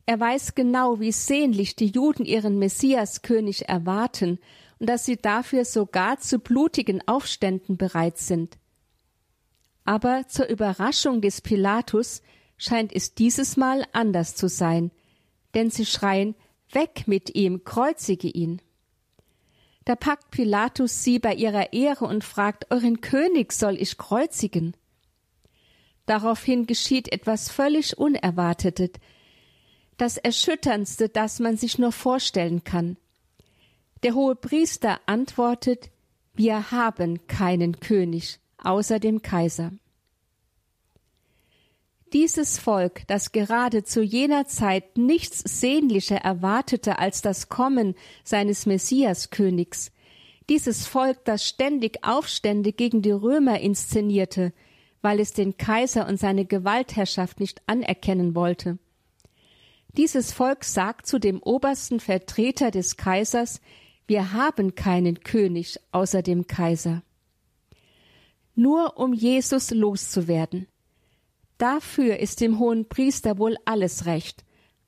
Er 0.05 0.20
weiß 0.20 0.55
genau, 0.55 1.01
wie 1.01 1.12
sehnlich 1.12 1.77
die 1.77 1.87
Juden 1.87 2.27
ihren 2.27 2.59
Messiaskönig 2.59 3.68
erwarten 3.68 4.38
und 4.79 4.88
dass 4.88 5.07
sie 5.07 5.16
dafür 5.16 5.64
sogar 5.64 6.18
zu 6.18 6.38
blutigen 6.40 7.07
Aufständen 7.09 7.79
bereit 7.79 8.18
sind. 8.18 8.59
Aber 9.85 10.27
zur 10.29 10.49
Überraschung 10.49 11.21
des 11.21 11.40
Pilatus 11.40 12.23
scheint 12.57 12.92
es 12.92 13.14
dieses 13.14 13.57
Mal 13.57 13.85
anders 13.92 14.37
zu 14.37 14.49
sein, 14.49 14.92
denn 15.55 15.71
sie 15.71 15.87
schreien 15.87 16.35
Weg 16.71 17.07
mit 17.07 17.35
ihm, 17.35 17.64
kreuzige 17.64 18.29
ihn. 18.29 18.62
Da 19.85 19.97
packt 19.97 20.31
Pilatus 20.31 21.03
sie 21.03 21.18
bei 21.18 21.35
ihrer 21.35 21.73
Ehre 21.73 22.05
und 22.07 22.25
fragt 22.25 22.71
Euren 22.71 23.01
König 23.01 23.53
soll 23.53 23.77
ich 23.77 23.99
kreuzigen. 23.99 24.77
Daraufhin 26.07 26.66
geschieht 26.66 27.12
etwas 27.12 27.51
völlig 27.51 27.99
Unerwartetes, 27.99 28.92
das 29.97 30.16
Erschütterndste, 30.16 31.09
das 31.09 31.40
man 31.40 31.57
sich 31.57 31.79
nur 31.79 31.92
vorstellen 31.92 32.64
kann. 32.64 32.97
Der 34.03 34.14
hohe 34.14 34.35
Priester 34.35 35.01
antwortet 35.07 35.90
Wir 36.35 36.71
haben 36.71 37.27
keinen 37.27 37.79
König 37.79 38.40
außer 38.64 38.98
dem 38.98 39.22
Kaiser. 39.22 39.72
Dieses 42.12 42.59
Volk, 42.59 43.07
das 43.07 43.33
gerade 43.33 43.85
zu 43.85 44.03
jener 44.03 44.46
Zeit 44.46 44.98
nichts 44.98 45.38
sehnlicher 45.61 46.16
erwartete 46.16 46.98
als 46.98 47.22
das 47.22 47.48
Kommen 47.48 47.94
seines 48.22 48.66
Messiaskönigs, 48.66 49.90
dieses 50.48 50.87
Volk, 50.87 51.25
das 51.25 51.48
ständig 51.48 52.05
Aufstände 52.05 52.72
gegen 52.72 53.01
die 53.01 53.12
Römer 53.12 53.61
inszenierte, 53.61 54.53
weil 55.01 55.20
es 55.20 55.33
den 55.33 55.57
Kaiser 55.57 56.07
und 56.07 56.18
seine 56.18 56.44
Gewaltherrschaft 56.44 57.40
nicht 57.40 57.62
anerkennen 57.66 58.35
wollte. 58.35 58.79
Dieses 59.96 60.33
Volk 60.33 60.64
sagt 60.64 61.07
zu 61.07 61.18
dem 61.18 61.42
obersten 61.42 62.01
Vertreter 62.01 62.70
des 62.70 62.96
Kaisers, 62.96 63.61
wir 64.07 64.33
haben 64.33 64.75
keinen 64.75 65.20
König 65.20 65.79
außer 65.92 66.22
dem 66.22 66.46
Kaiser. 66.46 67.03
Nur 68.55 68.99
um 68.99 69.12
Jesus 69.15 69.71
loszuwerden. 69.71 70.67
Dafür 71.59 72.19
ist 72.19 72.41
dem 72.41 72.59
hohen 72.59 72.88
Priester 72.88 73.38
wohl 73.38 73.57
alles 73.65 74.07
recht, 74.07 74.45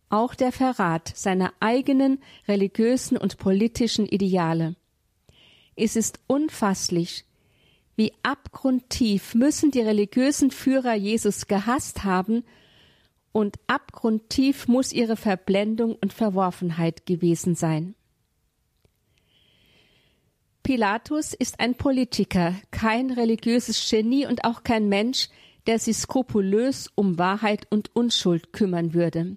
auch 0.08 0.34
der 0.34 0.52
Verrat 0.52 1.12
seiner 1.14 1.52
eigenen 1.60 2.18
religiösen 2.48 3.16
und 3.16 3.38
politischen 3.38 4.06
Ideale. 4.06 4.76
Es 5.76 5.96
ist 5.96 6.20
unfasslich, 6.26 7.24
wie 7.96 8.12
abgrundtief 8.22 9.34
müssen 9.34 9.70
die 9.70 9.80
religiösen 9.80 10.50
Führer 10.50 10.94
Jesus 10.94 11.46
gehasst 11.46 12.04
haben, 12.04 12.44
und 13.32 13.56
abgrundtief 13.66 14.68
muss 14.68 14.92
ihre 14.92 15.16
Verblendung 15.16 15.96
und 15.96 16.12
Verworfenheit 16.12 17.04
gewesen 17.04 17.56
sein. 17.56 17.96
Pilatus 20.64 21.34
ist 21.34 21.60
ein 21.60 21.74
Politiker, 21.74 22.54
kein 22.70 23.10
religiöses 23.10 23.90
Genie 23.90 24.26
und 24.26 24.46
auch 24.46 24.64
kein 24.64 24.88
Mensch, 24.88 25.28
der 25.66 25.78
sich 25.78 25.98
skrupulös 25.98 26.90
um 26.94 27.18
Wahrheit 27.18 27.66
und 27.70 27.94
Unschuld 27.94 28.54
kümmern 28.54 28.94
würde. 28.94 29.36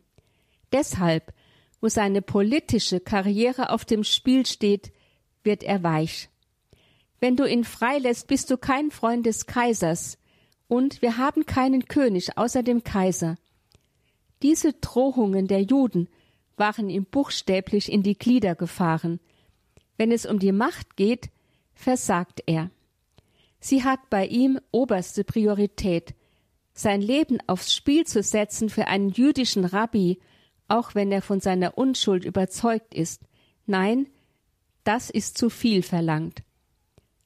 Deshalb, 0.71 1.33
wo 1.81 1.89
seine 1.89 2.21
politische 2.21 3.01
Karriere 3.01 3.71
auf 3.71 3.83
dem 3.83 4.05
Spiel 4.05 4.45
steht, 4.45 4.93
wird 5.43 5.63
er 5.63 5.83
weich. 5.83 6.29
Wenn 7.19 7.35
du 7.35 7.43
ihn 7.43 7.65
freilässt, 7.65 8.27
bist 8.27 8.49
du 8.49 8.57
kein 8.57 8.89
Freund 8.89 9.25
des 9.25 9.45
Kaisers, 9.45 10.17
und 10.69 11.01
wir 11.01 11.17
haben 11.17 11.45
keinen 11.45 11.89
König 11.89 12.37
außer 12.37 12.63
dem 12.63 12.85
Kaiser. 12.85 13.35
Diese 14.43 14.71
Drohungen 14.71 15.47
der 15.47 15.63
Juden 15.63 16.07
waren 16.55 16.89
ihm 16.89 17.03
buchstäblich 17.03 17.91
in 17.91 18.01
die 18.01 18.17
Glieder 18.17 18.55
gefahren. 18.55 19.19
Wenn 19.97 20.11
es 20.11 20.25
um 20.25 20.39
die 20.39 20.51
Macht 20.51 20.95
geht, 20.95 21.29
versagt 21.73 22.43
er. 22.45 22.69
Sie 23.59 23.83
hat 23.83 24.09
bei 24.09 24.25
ihm 24.27 24.59
oberste 24.71 25.23
Priorität. 25.23 26.13
Sein 26.73 27.01
Leben 27.01 27.39
aufs 27.47 27.73
Spiel 27.73 28.05
zu 28.05 28.21
setzen 28.21 28.69
für 28.69 28.87
einen 28.87 29.09
jüdischen 29.09 29.65
Rabbi, 29.65 30.19
auch 30.67 30.95
wenn 30.95 31.11
er 31.11 31.21
von 31.21 31.39
seiner 31.39 31.77
Unschuld 31.77 32.23
überzeugt 32.23 32.93
ist. 32.93 33.21
Nein, 33.65 34.07
das 34.83 35.09
ist 35.09 35.37
zu 35.37 35.49
viel 35.49 35.81
verlangt. 35.81 36.43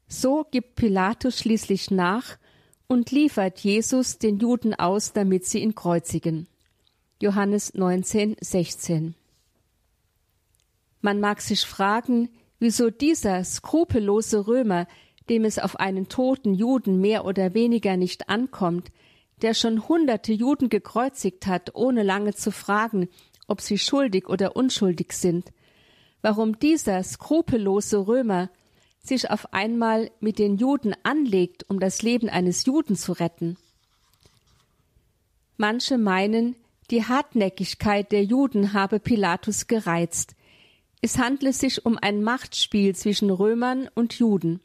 So 0.08 0.46
gibt 0.50 0.76
Pilatus 0.76 1.40
schließlich 1.40 1.92
nach 1.92 2.38
und 2.88 3.12
liefert 3.12 3.60
Jesus 3.60 4.18
den 4.18 4.40
Juden 4.40 4.74
aus, 4.74 5.14
damit 5.14 5.46
sie 5.46 5.60
ihn 5.60 5.76
kreuzigen. 5.76 6.48
Johannes 7.22 7.74
19, 7.74 8.36
16. 8.42 9.16
Man 11.02 11.20
mag 11.20 11.42
sich 11.42 11.62
fragen, 11.62 12.30
wieso 12.62 12.92
dieser 12.92 13.44
skrupellose 13.44 14.48
Römer, 14.48 14.88
dem 15.30 15.46
es 15.46 15.58
auf 15.58 15.80
einen 15.80 16.08
toten 16.08 16.54
Juden 16.54 17.02
mehr 17.02 17.26
oder 17.26 17.56
weniger 17.56 17.98
nicht 17.98 18.30
ankommt, 18.30 18.92
der 19.42 19.56
schon 19.56 19.90
hunderte 19.90 20.32
Juden 20.32 20.70
gekreuzigt 20.70 21.48
hat, 21.48 21.74
ohne 21.74 22.04
lange 22.04 22.36
zu 22.36 22.52
fragen, 22.52 23.10
ob 23.48 23.62
sie 23.62 23.80
schuldig 23.80 24.30
oder 24.30 24.56
unschuldig 24.56 25.14
sind, 25.14 25.52
warum 26.22 26.60
dieser 26.60 27.02
skrupellose 27.02 28.08
Römer 28.08 28.52
sich 29.02 29.32
auf 29.32 29.52
einmal 29.54 30.12
mit 30.20 30.38
den 30.38 30.58
Juden 30.58 30.94
anlegt, 31.02 31.66
um 31.68 31.80
das 31.80 32.04
Leben 32.04 32.30
eines 32.30 32.66
Juden 32.68 32.96
zu 32.96 33.14
retten. 33.14 33.58
Manche 35.58 35.98
meinen, 35.98 36.56
die 36.92 37.06
Hartnäckigkeit 37.06 38.12
der 38.12 38.24
Juden 38.24 38.74
habe 38.74 39.00
Pilatus 39.00 39.66
gereizt. 39.66 40.36
Es 41.02 41.18
handle 41.18 41.52
sich 41.52 41.86
um 41.86 41.98
ein 42.00 42.22
Machtspiel 42.24 42.96
zwischen 42.96 43.32
Römern 43.32 43.90
und 43.96 44.14
Juden. 44.14 44.62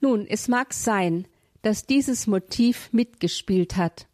Nun, 0.00 0.26
es 0.26 0.48
mag 0.48 0.72
sein, 0.72 1.26
dass 1.62 1.86
dieses 1.86 2.26
Motiv 2.26 2.92
mitgespielt 2.92 3.76
hat. 3.76 4.06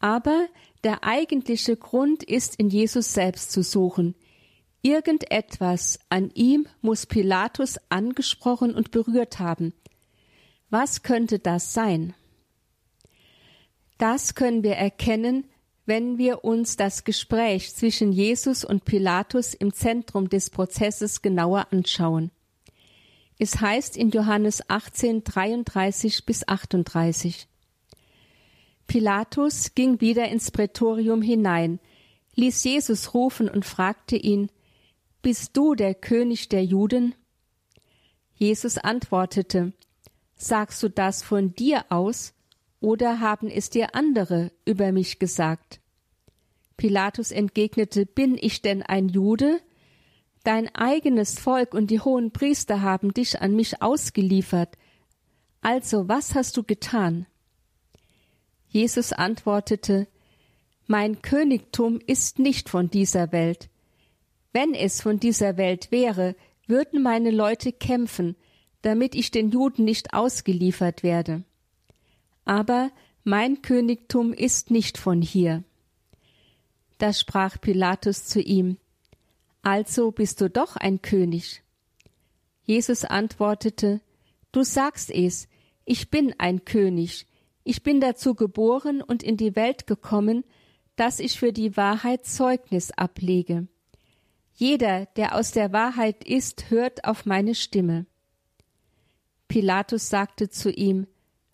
Aber 0.00 0.46
der 0.84 1.04
eigentliche 1.04 1.76
Grund 1.76 2.22
ist 2.22 2.56
in 2.56 2.68
Jesus 2.68 3.14
selbst 3.14 3.50
zu 3.52 3.62
suchen. 3.62 4.14
Irgendetwas 4.82 5.98
an 6.08 6.30
ihm 6.34 6.66
muss 6.80 7.06
Pilatus 7.06 7.78
angesprochen 7.88 8.74
und 8.74 8.90
berührt 8.90 9.38
haben. 9.38 9.72
Was 10.70 11.02
könnte 11.02 11.38
das 11.38 11.72
sein? 11.72 12.14
Das 13.98 14.36
können 14.36 14.62
wir 14.62 14.76
erkennen, 14.76 15.44
wenn 15.88 16.18
wir 16.18 16.44
uns 16.44 16.76
das 16.76 17.04
Gespräch 17.04 17.74
zwischen 17.74 18.12
Jesus 18.12 18.62
und 18.62 18.84
Pilatus 18.84 19.54
im 19.54 19.72
Zentrum 19.72 20.28
des 20.28 20.50
Prozesses 20.50 21.22
genauer 21.22 21.68
anschauen. 21.70 22.30
Es 23.38 23.62
heißt 23.62 23.96
in 23.96 24.10
Johannes 24.10 24.68
18, 24.68 25.24
33 25.24 26.26
bis 26.26 26.46
38. 26.46 27.48
Pilatus 28.86 29.74
ging 29.74 30.02
wieder 30.02 30.28
ins 30.28 30.50
Prätorium 30.50 31.22
hinein, 31.22 31.80
ließ 32.34 32.64
Jesus 32.64 33.14
rufen 33.14 33.48
und 33.48 33.64
fragte 33.64 34.16
ihn, 34.16 34.50
Bist 35.22 35.56
du 35.56 35.74
der 35.74 35.94
König 35.94 36.50
der 36.50 36.66
Juden? 36.66 37.14
Jesus 38.34 38.76
antwortete, 38.76 39.72
Sagst 40.36 40.82
du 40.82 40.90
das 40.90 41.22
von 41.22 41.54
dir 41.54 41.86
aus, 41.88 42.34
oder 42.80 43.20
haben 43.20 43.48
es 43.48 43.70
dir 43.70 43.94
andere 43.94 44.52
über 44.64 44.92
mich 44.92 45.18
gesagt? 45.18 45.80
Pilatus 46.76 47.32
entgegnete, 47.32 48.06
Bin 48.06 48.38
ich 48.40 48.62
denn 48.62 48.82
ein 48.82 49.08
Jude? 49.08 49.60
Dein 50.44 50.74
eigenes 50.74 51.38
Volk 51.38 51.74
und 51.74 51.90
die 51.90 52.00
hohen 52.00 52.30
Priester 52.30 52.80
haben 52.80 53.12
dich 53.12 53.42
an 53.42 53.54
mich 53.54 53.82
ausgeliefert. 53.82 54.78
Also 55.60 56.08
was 56.08 56.34
hast 56.34 56.56
du 56.56 56.62
getan? 56.62 57.26
Jesus 58.68 59.12
antwortete, 59.12 60.06
Mein 60.86 61.20
Königtum 61.20 62.00
ist 62.06 62.38
nicht 62.38 62.68
von 62.68 62.90
dieser 62.90 63.32
Welt. 63.32 63.68
Wenn 64.52 64.74
es 64.74 65.02
von 65.02 65.18
dieser 65.18 65.56
Welt 65.56 65.90
wäre, 65.90 66.36
würden 66.66 67.02
meine 67.02 67.30
Leute 67.30 67.72
kämpfen, 67.72 68.36
damit 68.82 69.14
ich 69.14 69.30
den 69.30 69.50
Juden 69.50 69.84
nicht 69.84 70.14
ausgeliefert 70.14 71.02
werde. 71.02 71.42
Aber 72.48 72.90
mein 73.24 73.60
Königtum 73.60 74.32
ist 74.32 74.70
nicht 74.70 74.96
von 74.96 75.20
hier. 75.20 75.64
Da 76.96 77.12
sprach 77.12 77.60
Pilatus 77.60 78.24
zu 78.24 78.40
ihm, 78.40 78.78
also 79.60 80.12
bist 80.12 80.40
du 80.40 80.48
doch 80.48 80.76
ein 80.76 81.02
König. 81.02 81.62
Jesus 82.62 83.04
antwortete, 83.04 84.00
Du 84.50 84.62
sagst 84.62 85.10
es, 85.10 85.46
ich 85.84 86.08
bin 86.08 86.34
ein 86.38 86.64
König, 86.64 87.26
ich 87.64 87.82
bin 87.82 88.00
dazu 88.00 88.34
geboren 88.34 89.02
und 89.02 89.22
in 89.22 89.36
die 89.36 89.54
Welt 89.54 89.86
gekommen, 89.86 90.42
dass 90.96 91.20
ich 91.20 91.38
für 91.38 91.52
die 91.52 91.76
Wahrheit 91.76 92.24
Zeugnis 92.24 92.92
ablege. 92.92 93.68
Jeder, 94.54 95.04
der 95.16 95.34
aus 95.34 95.52
der 95.52 95.74
Wahrheit 95.74 96.24
ist, 96.24 96.70
hört 96.70 97.04
auf 97.04 97.26
meine 97.26 97.54
Stimme. 97.54 98.06
Pilatus 99.48 100.08
sagte 100.08 100.48
zu 100.48 100.72
ihm, 100.72 101.06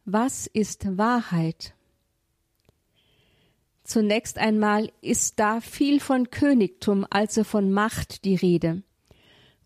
Was 0.07 0.47
ist 0.47 0.99
Wahrheit? 0.99 1.73
Zunächst 3.85 4.37
einmal 4.37 4.93
ist 5.01 5.39
da 5.41 5.63
viel 5.63 5.99
von 5.99 6.29
Königtum, 6.29 7.07
also 7.09 7.43
von 7.43 7.73
Macht 7.73 8.27
die 8.27 8.35
Rede. 8.35 8.83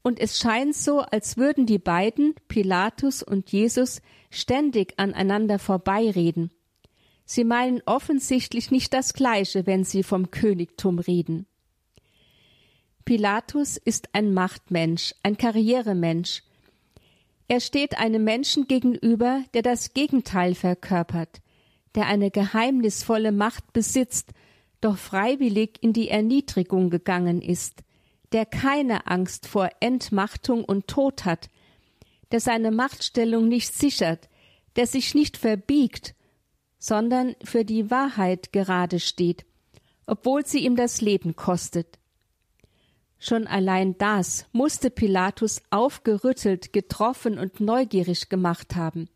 Und 0.02 0.20
es 0.20 0.38
scheint 0.38 0.76
so, 0.76 1.00
als 1.00 1.38
würden 1.38 1.66
die 1.66 1.80
beiden, 1.80 2.36
Pilatus 2.46 3.24
und 3.24 3.50
Jesus, 3.50 4.00
ständig 4.30 4.94
aneinander 4.96 5.58
vorbeireden. 5.58 6.52
Sie 7.24 7.42
meinen 7.42 7.82
offensichtlich 7.84 8.70
nicht 8.70 8.94
das 8.94 9.14
Gleiche, 9.14 9.66
wenn 9.66 9.82
sie 9.82 10.04
vom 10.04 10.30
Königtum 10.30 11.00
reden. 11.00 11.46
Pilatus 13.04 13.76
ist 13.76 14.14
ein 14.14 14.32
Machtmensch, 14.32 15.16
ein 15.24 15.36
Karrieremensch. 15.36 16.42
Er 17.48 17.60
steht 17.60 17.98
einem 17.98 18.24
Menschen 18.24 18.68
gegenüber, 18.68 19.42
der 19.54 19.62
das 19.62 19.94
Gegenteil 19.94 20.54
verkörpert, 20.54 21.40
der 21.94 22.06
eine 22.06 22.30
geheimnisvolle 22.30 23.32
Macht 23.32 23.72
besitzt, 23.72 24.32
doch 24.82 24.98
freiwillig 24.98 25.82
in 25.82 25.94
die 25.94 26.10
Erniedrigung 26.10 26.90
gegangen 26.90 27.40
ist, 27.40 27.82
der 28.32 28.44
keine 28.44 29.06
Angst 29.06 29.46
vor 29.46 29.70
Entmachtung 29.80 30.62
und 30.62 30.88
Tod 30.88 31.24
hat, 31.24 31.48
der 32.30 32.40
seine 32.40 32.70
Machtstellung 32.70 33.48
nicht 33.48 33.72
sichert, 33.74 34.28
der 34.76 34.86
sich 34.86 35.14
nicht 35.14 35.38
verbiegt, 35.38 36.14
sondern 36.78 37.34
für 37.42 37.64
die 37.64 37.90
Wahrheit 37.90 38.52
gerade 38.52 39.00
steht, 39.00 39.46
obwohl 40.06 40.44
sie 40.44 40.60
ihm 40.60 40.76
das 40.76 41.00
Leben 41.00 41.34
kostet. 41.34 41.98
Schon 43.18 43.46
allein 43.46 43.98
das 43.98 44.46
musste 44.52 44.90
Pilatus 44.90 45.60
aufgerüttelt, 45.70 46.72
getroffen 46.72 47.38
und 47.38 47.60
neugierig 47.60 48.28
gemacht 48.28 48.76
haben. 48.76 49.08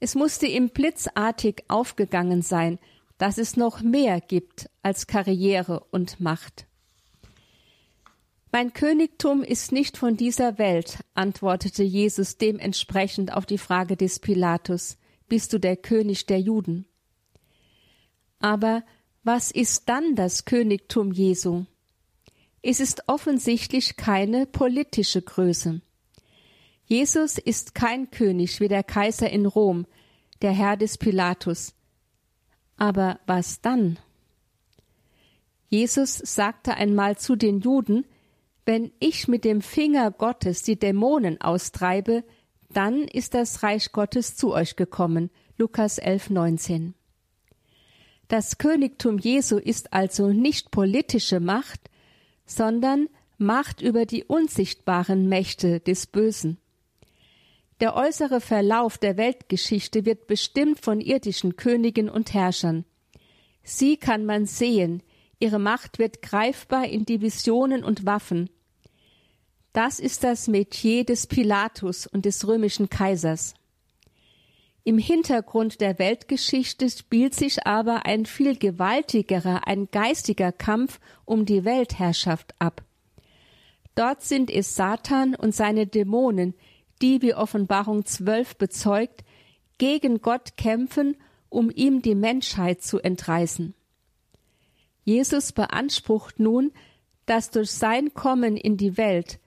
Es 0.00 0.14
musste 0.14 0.46
ihm 0.46 0.70
blitzartig 0.70 1.64
aufgegangen 1.68 2.40
sein, 2.40 2.78
dass 3.18 3.36
es 3.36 3.56
noch 3.56 3.82
mehr 3.82 4.20
gibt 4.20 4.70
als 4.82 5.06
Karriere 5.06 5.84
und 5.90 6.20
Macht. 6.20 6.66
Mein 8.50 8.72
Königtum 8.72 9.42
ist 9.42 9.70
nicht 9.70 9.98
von 9.98 10.16
dieser 10.16 10.58
Welt, 10.58 10.98
antwortete 11.14 11.84
Jesus 11.84 12.38
dementsprechend 12.38 13.32
auf 13.32 13.46
die 13.46 13.58
Frage 13.58 13.96
des 13.96 14.18
Pilatus, 14.18 14.96
bist 15.28 15.52
du 15.52 15.60
der 15.60 15.76
König 15.76 16.26
der 16.26 16.40
Juden? 16.40 16.86
Aber 18.40 18.82
was 19.22 19.50
ist 19.50 19.88
dann 19.88 20.16
das 20.16 20.46
Königtum 20.46 21.12
Jesu? 21.12 21.66
Es 22.62 22.80
ist 22.80 23.04
offensichtlich 23.06 23.96
keine 23.96 24.46
politische 24.46 25.22
Größe. 25.22 25.80
Jesus 26.84 27.38
ist 27.38 27.74
kein 27.74 28.10
König 28.10 28.60
wie 28.60 28.68
der 28.68 28.82
Kaiser 28.82 29.30
in 29.30 29.46
Rom, 29.46 29.86
der 30.42 30.52
Herr 30.52 30.76
des 30.76 30.98
Pilatus. 30.98 31.74
Aber 32.76 33.20
was 33.26 33.60
dann? 33.60 33.98
Jesus 35.68 36.18
sagte 36.18 36.74
einmal 36.74 37.16
zu 37.16 37.36
den 37.36 37.60
Juden, 37.60 38.04
wenn 38.66 38.92
ich 38.98 39.28
mit 39.28 39.44
dem 39.44 39.62
Finger 39.62 40.10
Gottes 40.10 40.62
die 40.62 40.78
Dämonen 40.78 41.40
austreibe, 41.40 42.24
dann 42.72 43.02
ist 43.02 43.34
das 43.34 43.62
Reich 43.62 43.92
Gottes 43.92 44.36
zu 44.36 44.52
euch 44.52 44.76
gekommen. 44.76 45.30
Lukas 45.56 45.98
11, 45.98 46.30
19. 46.30 46.94
Das 48.28 48.58
Königtum 48.58 49.18
Jesu 49.18 49.56
ist 49.56 49.92
also 49.92 50.28
nicht 50.28 50.70
politische 50.70 51.40
Macht, 51.40 51.89
sondern 52.50 53.08
Macht 53.38 53.80
über 53.80 54.04
die 54.04 54.24
unsichtbaren 54.24 55.28
Mächte 55.28 55.80
des 55.80 56.06
Bösen. 56.06 56.58
Der 57.80 57.96
äußere 57.96 58.40
Verlauf 58.42 58.98
der 58.98 59.16
Weltgeschichte 59.16 60.04
wird 60.04 60.26
bestimmt 60.26 60.80
von 60.80 61.00
irdischen 61.00 61.56
Königen 61.56 62.10
und 62.10 62.34
Herrschern. 62.34 62.84
Sie 63.62 63.96
kann 63.96 64.26
man 64.26 64.44
sehen, 64.44 65.02
ihre 65.38 65.58
Macht 65.58 65.98
wird 65.98 66.20
greifbar 66.20 66.86
in 66.86 67.06
Divisionen 67.06 67.82
und 67.82 68.04
Waffen. 68.04 68.50
Das 69.72 70.00
ist 70.00 70.24
das 70.24 70.48
Metier 70.48 71.04
des 71.04 71.28
Pilatus 71.28 72.06
und 72.06 72.26
des 72.26 72.46
römischen 72.46 72.90
Kaisers. 72.90 73.54
Im 74.82 74.98
Hintergrund 74.98 75.80
der 75.80 75.98
Weltgeschichte 75.98 76.88
spielt 76.88 77.34
sich 77.34 77.66
aber 77.66 78.06
ein 78.06 78.24
viel 78.24 78.56
gewaltigerer, 78.56 79.66
ein 79.66 79.88
geistiger 79.90 80.52
Kampf 80.52 81.00
um 81.24 81.44
die 81.44 81.64
Weltherrschaft 81.64 82.54
ab. 82.58 82.82
Dort 83.94 84.22
sind 84.22 84.50
es 84.50 84.74
Satan 84.76 85.34
und 85.34 85.54
seine 85.54 85.86
Dämonen, 85.86 86.54
die, 87.02 87.20
wie 87.20 87.34
Offenbarung 87.34 88.06
12 88.06 88.56
bezeugt, 88.56 89.24
gegen 89.76 90.20
Gott 90.22 90.56
kämpfen, 90.56 91.16
um 91.50 91.70
ihm 91.70 92.00
die 92.00 92.14
Menschheit 92.14 92.82
zu 92.82 93.00
entreißen. 93.00 93.74
Jesus 95.04 95.52
beansprucht 95.52 96.38
nun, 96.38 96.72
dass 97.26 97.50
durch 97.50 97.70
sein 97.70 98.14
Kommen 98.14 98.56
in 98.56 98.76
die 98.76 98.96
Welt 98.96 99.40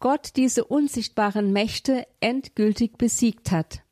Gott 0.00 0.30
diese 0.36 0.64
unsichtbaren 0.64 1.52
Mächte 1.52 2.06
endgültig 2.20 2.96
besiegt 2.96 3.50
hat. 3.50 3.82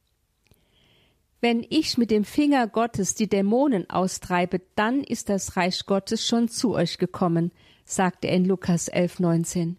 Wenn 1.40 1.64
ich 1.68 1.96
mit 1.98 2.10
dem 2.10 2.24
Finger 2.24 2.66
Gottes 2.66 3.14
die 3.14 3.28
Dämonen 3.28 3.88
austreibe, 3.88 4.60
dann 4.74 5.04
ist 5.04 5.28
das 5.28 5.56
Reich 5.56 5.86
Gottes 5.86 6.26
schon 6.26 6.48
zu 6.48 6.74
euch 6.74 6.98
gekommen, 6.98 7.52
sagt 7.84 8.24
er 8.24 8.32
in 8.32 8.44
Lukas 8.44 8.88
11, 8.88 9.20
19. 9.20 9.76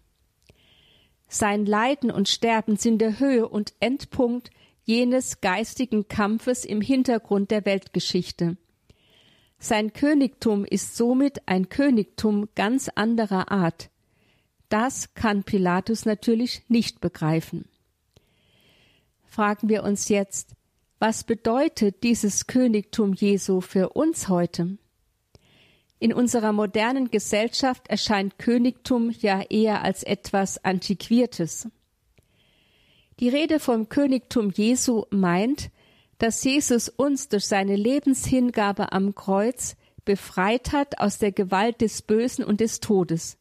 Sein 1.28 1.66
Leiden 1.66 2.10
und 2.10 2.28
Sterben 2.28 2.76
sind 2.76 2.98
der 2.98 3.20
Höhe 3.20 3.46
und 3.46 3.74
Endpunkt 3.78 4.50
jenes 4.84 5.40
geistigen 5.40 6.08
Kampfes 6.08 6.64
im 6.64 6.80
Hintergrund 6.80 7.50
der 7.50 7.64
Weltgeschichte. 7.66 8.56
Sein 9.58 9.92
Königtum 9.92 10.64
ist 10.64 10.96
somit 10.96 11.46
ein 11.46 11.68
Königtum 11.68 12.48
ganz 12.54 12.88
anderer 12.88 13.52
Art. 13.52 13.90
Das 14.70 15.12
kann 15.14 15.44
Pilatus 15.44 16.06
natürlich 16.06 16.62
nicht 16.68 17.00
begreifen. 17.02 17.68
Fragen 19.26 19.68
wir 19.68 19.84
uns 19.84 20.08
jetzt, 20.08 20.56
was 21.00 21.24
bedeutet 21.24 22.02
dieses 22.02 22.46
Königtum 22.46 23.14
Jesu 23.14 23.62
für 23.62 23.88
uns 23.88 24.28
heute? 24.28 24.76
In 25.98 26.12
unserer 26.12 26.52
modernen 26.52 27.10
Gesellschaft 27.10 27.88
erscheint 27.88 28.38
Königtum 28.38 29.10
ja 29.10 29.40
eher 29.40 29.82
als 29.82 30.02
etwas 30.02 30.62
Antiquiertes. 30.62 31.68
Die 33.18 33.30
Rede 33.30 33.60
vom 33.60 33.88
Königtum 33.88 34.50
Jesu 34.50 35.04
meint, 35.10 35.70
dass 36.18 36.44
Jesus 36.44 36.90
uns 36.90 37.28
durch 37.28 37.46
seine 37.46 37.76
Lebenshingabe 37.76 38.92
am 38.92 39.14
Kreuz 39.14 39.76
befreit 40.04 40.72
hat 40.72 41.00
aus 41.00 41.16
der 41.16 41.32
Gewalt 41.32 41.80
des 41.80 42.02
Bösen 42.02 42.44
und 42.44 42.60
des 42.60 42.80
Todes. 42.80 43.38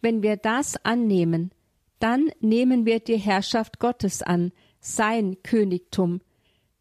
Wenn 0.00 0.22
wir 0.22 0.36
das 0.36 0.76
annehmen, 0.84 1.50
dann 1.98 2.30
nehmen 2.38 2.86
wir 2.86 3.00
die 3.00 3.16
Herrschaft 3.16 3.80
Gottes 3.80 4.22
an, 4.22 4.52
sein 4.80 5.42
Königtum, 5.42 6.20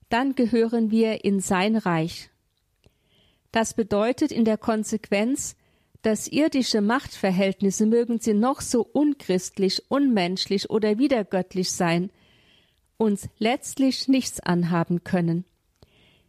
dann 0.09 0.35
gehören 0.35 0.91
wir 0.91 1.23
in 1.23 1.39
sein 1.39 1.75
Reich. 1.75 2.29
Das 3.51 3.73
bedeutet 3.73 4.31
in 4.31 4.45
der 4.45 4.57
Konsequenz, 4.57 5.55
dass 6.01 6.27
irdische 6.27 6.81
Machtverhältnisse 6.81 7.85
mögen 7.85 8.19
sie 8.19 8.33
noch 8.33 8.61
so 8.61 8.81
unchristlich, 8.81 9.83
unmenschlich 9.89 10.69
oder 10.69 10.97
widergöttlich 10.97 11.71
sein, 11.71 12.11
uns 12.97 13.27
letztlich 13.39 14.07
nichts 14.07 14.39
anhaben 14.39 15.03
können. 15.03 15.45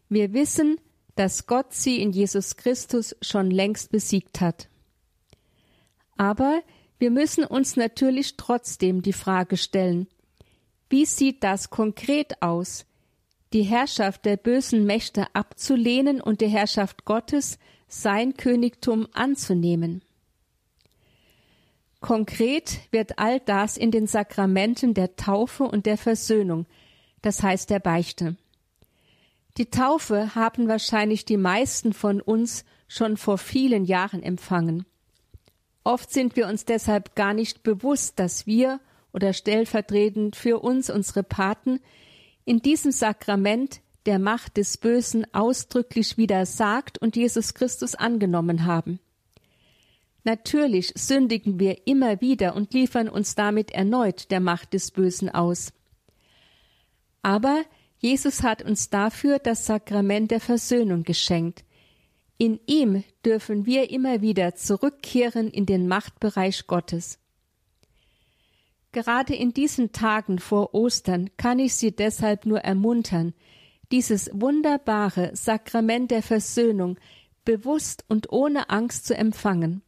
Wir 0.08 0.32
wissen, 0.32 0.78
dass 1.16 1.46
Gott 1.46 1.74
sie 1.74 2.00
in 2.00 2.12
Jesus 2.12 2.56
Christus 2.56 3.16
schon 3.20 3.50
längst 3.50 3.90
besiegt 3.90 4.40
hat. 4.40 4.68
Aber 6.16 6.62
wir 6.98 7.10
müssen 7.10 7.44
uns 7.44 7.76
natürlich 7.76 8.36
trotzdem 8.36 9.02
die 9.02 9.12
Frage 9.12 9.56
stellen, 9.56 10.08
wie 10.90 11.04
sieht 11.04 11.44
das 11.44 11.70
konkret 11.70 12.42
aus, 12.42 12.86
die 13.52 13.62
Herrschaft 13.62 14.24
der 14.24 14.36
bösen 14.36 14.84
Mächte 14.84 15.26
abzulehnen 15.34 16.20
und 16.20 16.40
die 16.40 16.48
Herrschaft 16.48 17.04
Gottes, 17.04 17.58
sein 17.88 18.34
Königtum 18.34 19.08
anzunehmen. 19.12 20.02
Konkret 22.00 22.80
wird 22.90 23.18
all 23.18 23.40
das 23.40 23.76
in 23.76 23.90
den 23.90 24.06
Sakramenten 24.06 24.94
der 24.94 25.16
Taufe 25.16 25.64
und 25.64 25.86
der 25.86 25.96
Versöhnung, 25.96 26.66
das 27.22 27.42
heißt 27.42 27.70
der 27.70 27.80
Beichte. 27.80 28.36
Die 29.56 29.70
Taufe 29.70 30.36
haben 30.36 30.68
wahrscheinlich 30.68 31.24
die 31.24 31.36
meisten 31.36 31.92
von 31.92 32.20
uns 32.20 32.64
schon 32.86 33.16
vor 33.16 33.38
vielen 33.38 33.84
Jahren 33.84 34.22
empfangen. 34.22 34.86
Oft 35.82 36.12
sind 36.12 36.36
wir 36.36 36.46
uns 36.46 36.64
deshalb 36.64 37.16
gar 37.16 37.34
nicht 37.34 37.62
bewusst, 37.62 38.18
dass 38.20 38.46
wir 38.46 38.78
oder 39.12 39.32
stellvertretend 39.32 40.36
für 40.36 40.60
uns 40.60 40.90
unsere 40.90 41.22
Paten 41.24 41.80
in 42.48 42.62
diesem 42.62 42.92
Sakrament 42.92 43.82
der 44.06 44.18
Macht 44.18 44.56
des 44.56 44.78
Bösen 44.78 45.26
ausdrücklich 45.34 46.16
widersagt 46.16 46.96
und 46.96 47.14
Jesus 47.14 47.52
Christus 47.52 47.94
angenommen 47.94 48.64
haben. 48.64 49.00
Natürlich 50.24 50.94
sündigen 50.96 51.60
wir 51.60 51.86
immer 51.86 52.22
wieder 52.22 52.56
und 52.56 52.72
liefern 52.72 53.10
uns 53.10 53.34
damit 53.34 53.70
erneut 53.72 54.30
der 54.30 54.40
Macht 54.40 54.72
des 54.72 54.92
Bösen 54.92 55.28
aus. 55.28 55.74
Aber 57.20 57.64
Jesus 57.98 58.42
hat 58.42 58.62
uns 58.62 58.88
dafür 58.88 59.38
das 59.38 59.66
Sakrament 59.66 60.30
der 60.30 60.40
Versöhnung 60.40 61.02
geschenkt. 61.02 61.64
In 62.38 62.60
ihm 62.64 63.04
dürfen 63.26 63.66
wir 63.66 63.90
immer 63.90 64.22
wieder 64.22 64.54
zurückkehren 64.54 65.50
in 65.50 65.66
den 65.66 65.86
Machtbereich 65.86 66.66
Gottes. 66.66 67.18
Gerade 68.98 69.36
in 69.36 69.54
diesen 69.54 69.92
Tagen 69.92 70.40
vor 70.40 70.74
Ostern 70.74 71.30
kann 71.36 71.60
ich 71.60 71.76
Sie 71.76 71.94
deshalb 71.94 72.46
nur 72.46 72.62
ermuntern, 72.62 73.32
dieses 73.92 74.28
wunderbare 74.32 75.30
Sakrament 75.36 76.10
der 76.10 76.20
Versöhnung 76.20 76.98
bewusst 77.44 78.04
und 78.08 78.32
ohne 78.32 78.70
Angst 78.70 79.06
zu 79.06 79.16
empfangen. 79.16 79.82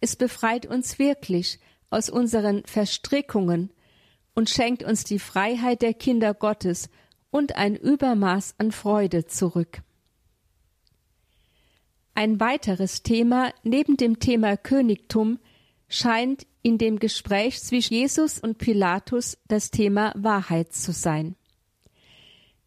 Es 0.00 0.16
befreit 0.16 0.64
uns 0.64 0.98
wirklich 0.98 1.60
aus 1.90 2.08
unseren 2.08 2.64
Verstrickungen 2.64 3.70
und 4.34 4.48
schenkt 4.48 4.82
uns 4.82 5.04
die 5.04 5.18
Freiheit 5.18 5.82
der 5.82 5.92
Kinder 5.92 6.32
Gottes 6.32 6.88
und 7.30 7.56
ein 7.56 7.76
Übermaß 7.76 8.54
an 8.56 8.72
Freude 8.72 9.26
zurück. 9.26 9.82
Ein 12.14 12.40
weiteres 12.40 13.02
Thema 13.02 13.52
neben 13.62 13.98
dem 13.98 14.20
Thema 14.20 14.56
Königtum 14.56 15.38
scheint 15.92 16.46
in 16.62 16.78
dem 16.78 16.98
Gespräch 16.98 17.62
zwischen 17.62 17.94
Jesus 17.94 18.38
und 18.38 18.56
Pilatus 18.56 19.36
das 19.48 19.70
Thema 19.70 20.12
Wahrheit 20.16 20.72
zu 20.72 20.92
sein. 20.92 21.36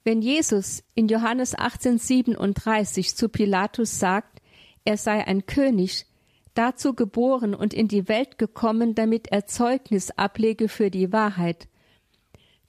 Wenn 0.03 0.21
Jesus 0.21 0.83
in 0.93 1.07
Johannes 1.07 1.55
1837 1.55 3.15
zu 3.15 3.27
Pilatus 3.29 3.97
sagt, 3.97 4.41
er 4.83 4.97
sei 4.97 5.25
ein 5.25 5.47
König, 5.47 6.05
dazu 6.53 6.93
geboren 6.93 7.55
und 7.55 7.73
in 7.73 7.87
die 7.87 8.07
Welt 8.07 8.37
gekommen, 8.37 8.93
damit 8.93 9.29
er 9.31 9.47
Zeugnis 9.47 10.11
ablege 10.11 10.69
für 10.69 10.91
die 10.91 11.11
Wahrheit, 11.11 11.67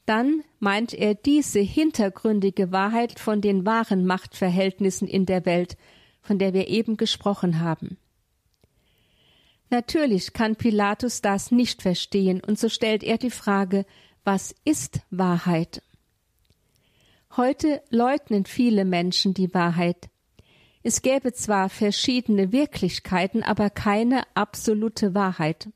dann 0.07 0.43
meint 0.59 0.95
er 0.95 1.15
diese 1.15 1.61
hintergründige 1.61 2.73
Wahrheit 2.73 3.19
von 3.19 3.43
den 3.43 3.67
wahren 3.67 4.07
Machtverhältnissen 4.07 5.07
in 5.07 5.27
der 5.27 5.45
Welt, 5.45 5.77
von 6.23 6.39
der 6.39 6.55
wir 6.55 6.69
eben 6.69 6.97
gesprochen 6.97 7.61
haben. 7.61 7.99
Natürlich 9.71 10.33
kann 10.33 10.57
Pilatus 10.57 11.23
das 11.23 11.51
nicht 11.51 11.83
verstehen, 11.83 12.41
und 12.47 12.59
so 12.59 12.69
stellt 12.69 13.03
er 13.03 13.19
die 13.19 13.31
Frage, 13.31 13.85
was 14.25 14.55
ist 14.65 15.01
Wahrheit? 15.11 15.83
Heute 17.37 17.83
leugnen 17.91 18.47
viele 18.47 18.85
Menschen 18.85 19.35
die 19.35 19.53
Wahrheit. 19.53 20.09
Es 20.83 21.03
gäbe 21.03 21.33
zwar 21.33 21.69
verschiedene 21.69 22.53
Wirklichkeiten, 22.53 23.43
aber 23.43 23.71
keine 23.71 24.23
absolute 24.35 25.15
Wahrheit. 25.15 25.69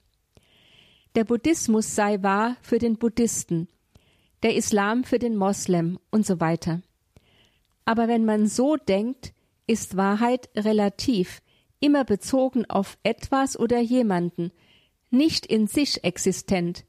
Der 1.17 1.25
Buddhismus 1.25 1.97
sei 1.97 2.23
wahr 2.23 2.57
für 2.63 2.79
den 2.79 2.97
Buddhisten, 2.97 3.69
der 4.45 4.55
Islam 4.55 5.03
für 5.03 5.19
den 5.19 5.37
Moslem 5.37 5.99
und 6.11 6.25
so 6.25 6.39
weiter. 6.39 6.81
Aber 7.85 8.07
wenn 8.07 8.25
man 8.25 8.47
so 8.47 8.77
denkt, 8.77 9.33
ist 9.67 9.97
Wahrheit 9.97 10.49
relativ, 10.57 11.43
immer 11.81 12.05
bezogen 12.05 12.69
auf 12.69 12.99
etwas 13.03 13.59
oder 13.59 13.81
jemanden, 13.81 14.53
nicht 15.11 15.47
in 15.47 15.67
sich 15.67 16.05
existent, 16.05 16.85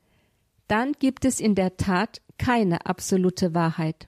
dann 0.68 0.94
gibt 0.94 1.26
es 1.26 1.40
in 1.40 1.56
der 1.56 1.78
Tat 1.78 2.22
keine 2.38 2.86
absolute 2.86 3.54
Wahrheit. 3.54 4.08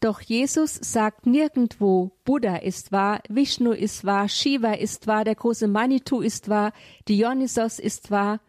Doch 0.00 0.20
Jesus 0.20 0.74
sagt 0.74 1.26
nirgendwo, 1.26 2.12
Buddha 2.24 2.56
ist 2.56 2.92
wahr, 2.92 3.22
Vishnu 3.28 3.72
ist 3.72 4.04
wahr, 4.04 4.28
Shiva 4.28 4.72
ist 4.72 5.06
wahr, 5.06 5.24
der 5.24 5.34
große 5.34 5.68
Manitou 5.68 6.20
ist 6.20 6.48
wahr, 6.48 6.72
Dionysos 7.08 7.78
ist 7.78 8.10
wahr 8.10 8.40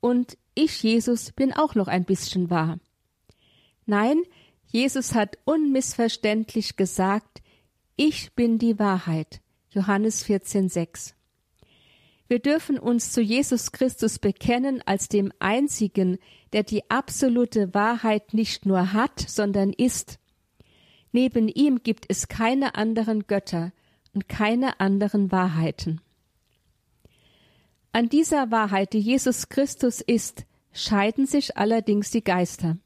und 0.00 0.36
ich, 0.54 0.82
Jesus, 0.82 1.32
bin 1.32 1.52
auch 1.52 1.74
noch 1.74 1.86
ein 1.86 2.04
bisschen 2.04 2.50
wahr. 2.50 2.78
Nein, 3.84 4.22
Jesus 4.66 5.14
hat 5.14 5.38
unmissverständlich 5.44 6.76
gesagt, 6.76 7.42
ich 7.94 8.32
bin 8.34 8.58
die 8.58 8.78
Wahrheit. 8.78 9.40
Johannes 9.76 10.24
14,6. 10.24 11.12
Wir 12.28 12.38
dürfen 12.40 12.78
uns 12.78 13.12
zu 13.12 13.20
Jesus 13.20 13.70
Christus 13.70 14.18
bekennen 14.18 14.82
als 14.84 15.08
dem 15.08 15.32
einzigen, 15.38 16.18
der 16.52 16.64
die 16.64 16.90
absolute 16.90 17.74
Wahrheit 17.74 18.34
nicht 18.34 18.66
nur 18.66 18.94
hat, 18.94 19.20
sondern 19.20 19.72
ist. 19.72 20.18
Neben 21.12 21.48
ihm 21.48 21.82
gibt 21.82 22.06
es 22.08 22.26
keine 22.26 22.74
anderen 22.74 23.26
Götter 23.26 23.72
und 24.14 24.28
keine 24.28 24.80
anderen 24.80 25.30
Wahrheiten. 25.30 26.00
An 27.92 28.08
dieser 28.08 28.50
Wahrheit, 28.50 28.92
die 28.92 29.00
Jesus 29.00 29.48
Christus 29.48 30.00
ist, 30.00 30.46
scheiden 30.72 31.26
sich 31.26 31.56
allerdings 31.56 32.10
die 32.10 32.24
Geister. 32.24 32.76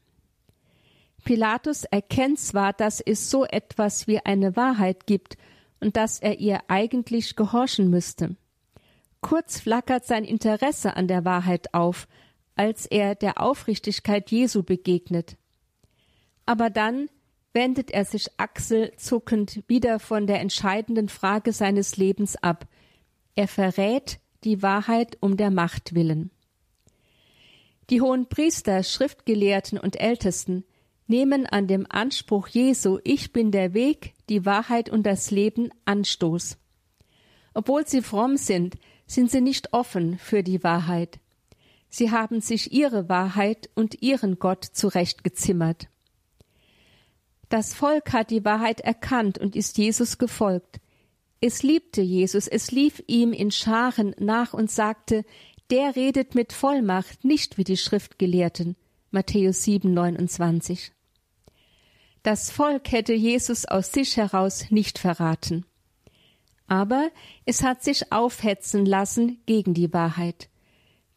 Pilatus 1.23 1.83
erkennt 1.85 2.39
zwar, 2.39 2.73
dass 2.73 2.99
es 2.99 3.29
so 3.29 3.45
etwas 3.45 4.07
wie 4.07 4.19
eine 4.19 4.55
Wahrheit 4.55 5.07
gibt 5.07 5.37
und 5.81 5.97
dass 5.97 6.19
er 6.19 6.39
ihr 6.39 6.61
eigentlich 6.69 7.35
gehorchen 7.35 7.89
müsste. 7.89 8.37
Kurz 9.19 9.59
flackert 9.59 10.05
sein 10.05 10.23
Interesse 10.23 10.95
an 10.95 11.07
der 11.07 11.25
Wahrheit 11.25 11.73
auf, 11.73 12.07
als 12.55 12.85
er 12.85 13.15
der 13.15 13.41
Aufrichtigkeit 13.41 14.31
Jesu 14.31 14.63
begegnet. 14.63 15.35
Aber 16.45 16.69
dann 16.69 17.09
wendet 17.53 17.91
er 17.91 18.05
sich 18.05 18.27
achselzuckend 18.37 19.63
wieder 19.67 19.99
von 19.99 20.27
der 20.27 20.39
entscheidenden 20.39 21.09
Frage 21.09 21.53
seines 21.53 21.97
Lebens 21.97 22.35
ab. 22.41 22.67
Er 23.35 23.47
verrät 23.47 24.19
die 24.43 24.61
Wahrheit 24.61 25.17
um 25.19 25.37
der 25.37 25.51
Macht 25.51 25.93
willen. 25.93 26.31
Die 27.89 28.01
hohen 28.01 28.27
Priester, 28.27 28.83
Schriftgelehrten 28.83 29.77
und 29.77 29.99
Ältesten 29.99 30.63
nehmen 31.07 31.45
an 31.45 31.67
dem 31.67 31.85
Anspruch 31.89 32.47
Jesu 32.47 32.99
Ich 33.03 33.33
bin 33.33 33.51
der 33.51 33.73
Weg, 33.73 34.13
die 34.29 34.45
Wahrheit 34.45 34.89
und 34.89 35.03
das 35.03 35.31
Leben 35.31 35.69
Anstoß. 35.85 36.57
Obwohl 37.53 37.85
sie 37.87 38.01
fromm 38.01 38.37
sind, 38.37 38.75
sind 39.07 39.29
sie 39.29 39.41
nicht 39.41 39.73
offen 39.73 40.17
für 40.17 40.43
die 40.43 40.63
Wahrheit. 40.63 41.19
Sie 41.89 42.11
haben 42.11 42.39
sich 42.39 42.71
ihre 42.71 43.09
Wahrheit 43.09 43.69
und 43.75 44.01
ihren 44.01 44.39
Gott 44.39 44.63
zurechtgezimmert. 44.63 45.89
Das 47.49 47.73
Volk 47.73 48.13
hat 48.13 48.31
die 48.31 48.45
Wahrheit 48.45 48.79
erkannt 48.79 49.37
und 49.37 49.57
ist 49.57 49.77
Jesus 49.77 50.17
gefolgt. 50.17 50.79
Es 51.41 51.63
liebte 51.63 52.01
Jesus, 52.01 52.47
es 52.47 52.71
lief 52.71 53.03
ihm 53.07 53.33
in 53.33 53.51
Scharen 53.51 54.15
nach 54.19 54.53
und 54.53 54.71
sagte, 54.71 55.25
der 55.69 55.95
redet 55.95 56.33
mit 56.35 56.53
Vollmacht, 56.53 57.25
nicht 57.25 57.57
wie 57.57 57.65
die 57.65 57.77
Schriftgelehrten. 57.77 58.77
Matthäus 59.13 59.63
7, 59.63 59.93
29. 59.93 60.93
Das 62.23 62.49
Volk 62.49 62.93
hätte 62.93 63.11
Jesus 63.11 63.65
aus 63.65 63.91
sich 63.91 64.15
heraus 64.15 64.71
nicht 64.71 64.97
verraten. 64.97 65.65
Aber 66.67 67.11
es 67.45 67.61
hat 67.61 67.83
sich 67.83 68.13
aufhetzen 68.13 68.85
lassen 68.85 69.41
gegen 69.45 69.73
die 69.73 69.91
Wahrheit. 69.91 70.47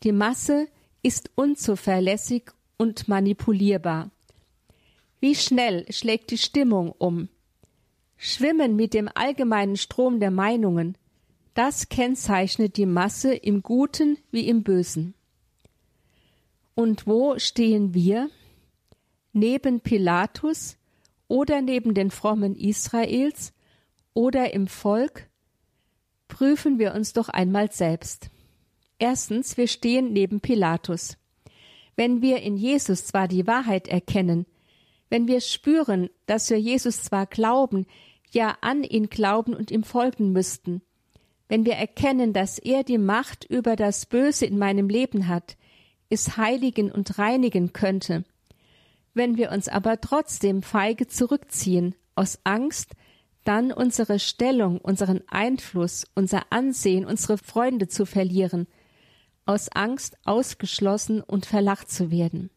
Die 0.03 0.11
Masse 0.11 0.67
ist 1.05 1.31
unzuverlässig 1.37 2.51
und 2.79 3.07
manipulierbar. 3.07 4.11
Wie 5.21 5.37
schnell 5.37 5.87
schlägt 5.93 6.33
die 6.33 6.39
Stimmung 6.39 6.91
um? 6.99 7.29
Schwimmen 8.17 8.75
mit 8.75 8.93
dem 8.93 9.09
allgemeinen 9.15 9.77
Strom 9.77 10.19
der 10.19 10.33
Meinungen, 10.33 10.99
das 11.55 11.89
kennzeichnet 11.89 12.77
die 12.77 12.87
Masse 12.87 13.33
im 13.35 13.63
Guten 13.63 14.19
wie 14.33 14.49
im 14.49 14.65
Bösen. 14.65 15.15
Und 16.75 17.07
wo 17.07 17.39
stehen 17.39 17.95
wir? 17.95 18.31
Neben 19.33 19.81
Pilatus, 19.81 20.77
oder 21.29 21.63
neben 21.63 21.95
den 21.95 22.11
frommen 22.11 22.55
Israels 22.55 23.53
oder 24.13 24.53
im 24.53 24.67
Volk, 24.67 25.29
prüfen 26.29 26.79
wir 26.79 26.95
uns 26.95 27.13
doch 27.13 27.29
einmal 27.29 27.73
selbst. 27.73 28.31
Erstens, 28.99 29.57
wir 29.57 29.69
stehen 29.69 30.13
neben 30.13 30.41
Pilatus. 30.41 31.17
Wenn 31.97 32.23
wir 32.23 32.43
in 32.43 32.57
Jesus 32.57 33.07
zwar 33.07 33.29
die 33.29 33.47
Wahrheit 33.47 33.89
erkennen, 33.89 34.47
wenn 35.11 35.29
wir 35.29 35.41
spüren, 35.41 36.11
dass 36.27 36.51
wir 36.51 36.59
Jesus 36.59 37.03
zwar 37.03 37.27
glauben, 37.27 37.87
ja 38.31 38.57
an 38.61 38.83
ihn 38.83 39.09
glauben 39.09 39.55
und 39.55 39.71
ihm 39.71 39.85
folgen 39.85 40.33
müssten, 40.33 40.83
wenn 41.49 41.67
wir 41.67 41.75
erkennen, 41.75 42.33
dass 42.33 42.59
er 42.59 42.85
die 42.85 42.99
Macht 42.99 43.45
über 43.45 43.77
das 43.77 44.07
Böse 44.07 44.47
in 44.47 44.59
meinem 44.59 44.89
Leben 44.89 45.29
hat, 45.29 45.57
es 46.15 46.37
heiligen 46.37 46.91
und 46.91 47.19
reinigen 47.19 47.73
könnte, 47.73 48.25
wenn 49.13 49.37
wir 49.37 49.51
uns 49.53 49.69
aber 49.69 50.01
trotzdem 50.01 50.63
feige 50.63 51.07
zurückziehen, 51.07 51.95
aus 52.15 52.39
Angst, 52.45 52.93
dann 53.45 53.73
unsere 53.73 54.19
Stellung, 54.19 54.79
unseren 54.79 55.23
Einfluss, 55.29 56.07
unser 56.15 56.51
Ansehen, 56.51 57.05
unsere 57.05 57.37
Freunde 57.37 57.89
zu 57.89 58.07
verlieren, 58.07 58.67
aus 59.45 59.69
Angst 59.69 60.17
ausgeschlossen 60.25 61.21
und 61.21 61.45
verlacht 61.45 61.91
zu 61.91 62.11
werden. 62.11 62.51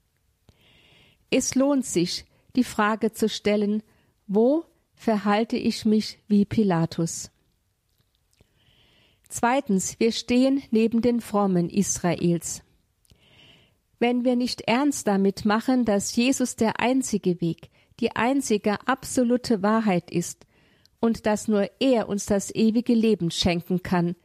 Es 1.30 1.56
lohnt 1.56 1.86
sich, 1.86 2.26
die 2.56 2.64
Frage 2.64 3.12
zu 3.12 3.28
stellen, 3.28 3.84
wo 4.28 4.64
verhalte 4.96 5.58
ich 5.58 5.84
mich 5.84 6.20
wie 6.28 6.46
Pilatus? 6.46 7.32
Zweitens, 9.28 10.00
wir 10.00 10.14
stehen 10.14 10.64
neben 10.72 11.02
den 11.02 11.20
Frommen 11.20 11.70
Israels 11.70 12.64
wenn 14.00 14.24
wir 14.24 14.36
nicht 14.36 14.62
ernst 14.62 15.08
damit 15.08 15.46
machen, 15.46 15.86
dass 15.86 16.16
Jesus 16.16 16.56
der 16.56 16.80
einzige 16.80 17.42
Weg, 17.42 17.70
die 18.00 18.16
einzige 18.16 18.88
absolute 18.88 19.64
Wahrheit 19.64 20.12
ist 20.12 20.46
und 21.00 21.26
dass 21.26 21.48
nur 21.48 21.70
er 21.80 22.10
uns 22.10 22.26
das 22.26 22.54
ewige 22.54 22.94
Leben 22.94 23.32
schenken 23.32 23.84
kann, 23.84 24.16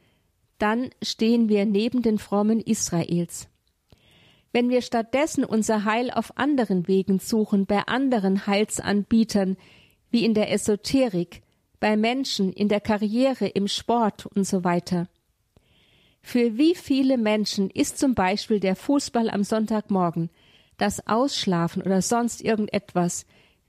dann 0.59 0.89
stehen 1.01 1.49
wir 1.49 1.65
neben 1.65 2.01
den 2.01 2.19
frommen 2.19 2.59
Israels. 2.59 3.47
Wenn 4.51 4.69
wir 4.69 4.83
stattdessen 4.83 5.43
unser 5.43 5.83
Heil 5.83 6.11
auf 6.11 6.37
anderen 6.37 6.87
Wegen 6.87 7.19
suchen, 7.19 7.65
bei 7.65 7.79
anderen 7.87 8.45
Heilsanbietern, 8.45 9.57
wie 10.11 10.23
in 10.23 10.35
der 10.35 10.51
Esoterik, 10.51 11.41
bei 11.79 11.97
Menschen, 11.97 12.53
in 12.53 12.69
der 12.69 12.79
Karriere, 12.79 13.47
im 13.47 13.67
Sport 13.67 14.27
und 14.27 14.45
so 14.45 14.63
weiter, 14.63 15.09
für 16.23 16.57
wie 16.57 16.73
viele 16.73 17.17
Menschen 17.17 17.69
ist 17.69 17.99
zum 17.99 18.15
Beispiel 18.15 18.61
der 18.61 18.77
Fußball 18.77 19.29
am 19.29 19.43
Sonntagmorgen, 19.43 20.29
das 20.77 21.05
Ausschlafen 21.05 21.83
oder 21.83 22.01
sonst 22.01 22.41
irgendetwas 22.41 23.25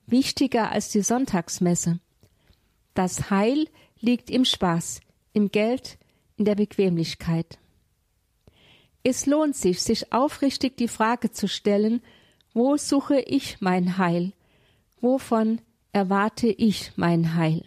wichtiger 0.06 0.70
als 0.70 0.88
die 0.88 1.02
Sonntagsmesse? 1.02 1.98
Das 2.94 3.28
Heil 3.28 3.66
liegt 4.00 4.30
im 4.30 4.44
Spaß, 4.44 5.00
im 5.32 5.50
Geld, 5.50 5.98
in 6.36 6.44
der 6.44 6.54
Bequemlichkeit. 6.54 7.58
Es 9.02 9.26
lohnt 9.26 9.56
sich, 9.56 9.82
sich 9.82 10.12
aufrichtig 10.12 10.76
die 10.76 10.88
Frage 10.88 11.32
zu 11.32 11.48
stellen, 11.48 12.02
wo 12.54 12.76
suche 12.76 13.20
ich 13.20 13.60
mein 13.60 13.98
Heil? 13.98 14.32
Wovon 15.00 15.60
erwarte 15.92 16.46
ich 16.46 16.92
mein 16.96 17.34
Heil? 17.34 17.64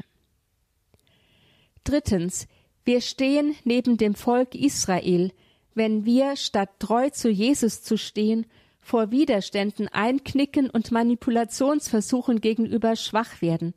Drittens, 1.84 2.48
wir 2.88 3.02
stehen 3.02 3.54
neben 3.66 3.98
dem 3.98 4.16
Volk 4.16 4.56
Israel, 4.56 5.34
wenn 5.76 6.06
wir, 6.06 6.38
statt 6.38 6.70
treu 6.80 7.10
zu 7.10 7.30
Jesus 7.30 7.84
zu 7.84 7.98
stehen, 7.98 8.46
vor 8.80 9.12
Widerständen 9.12 9.90
einknicken 9.90 10.70
und 10.70 10.94
Manipulationsversuchen 10.94 12.40
gegenüber 12.40 12.96
schwach 12.96 13.42
werden. 13.42 13.74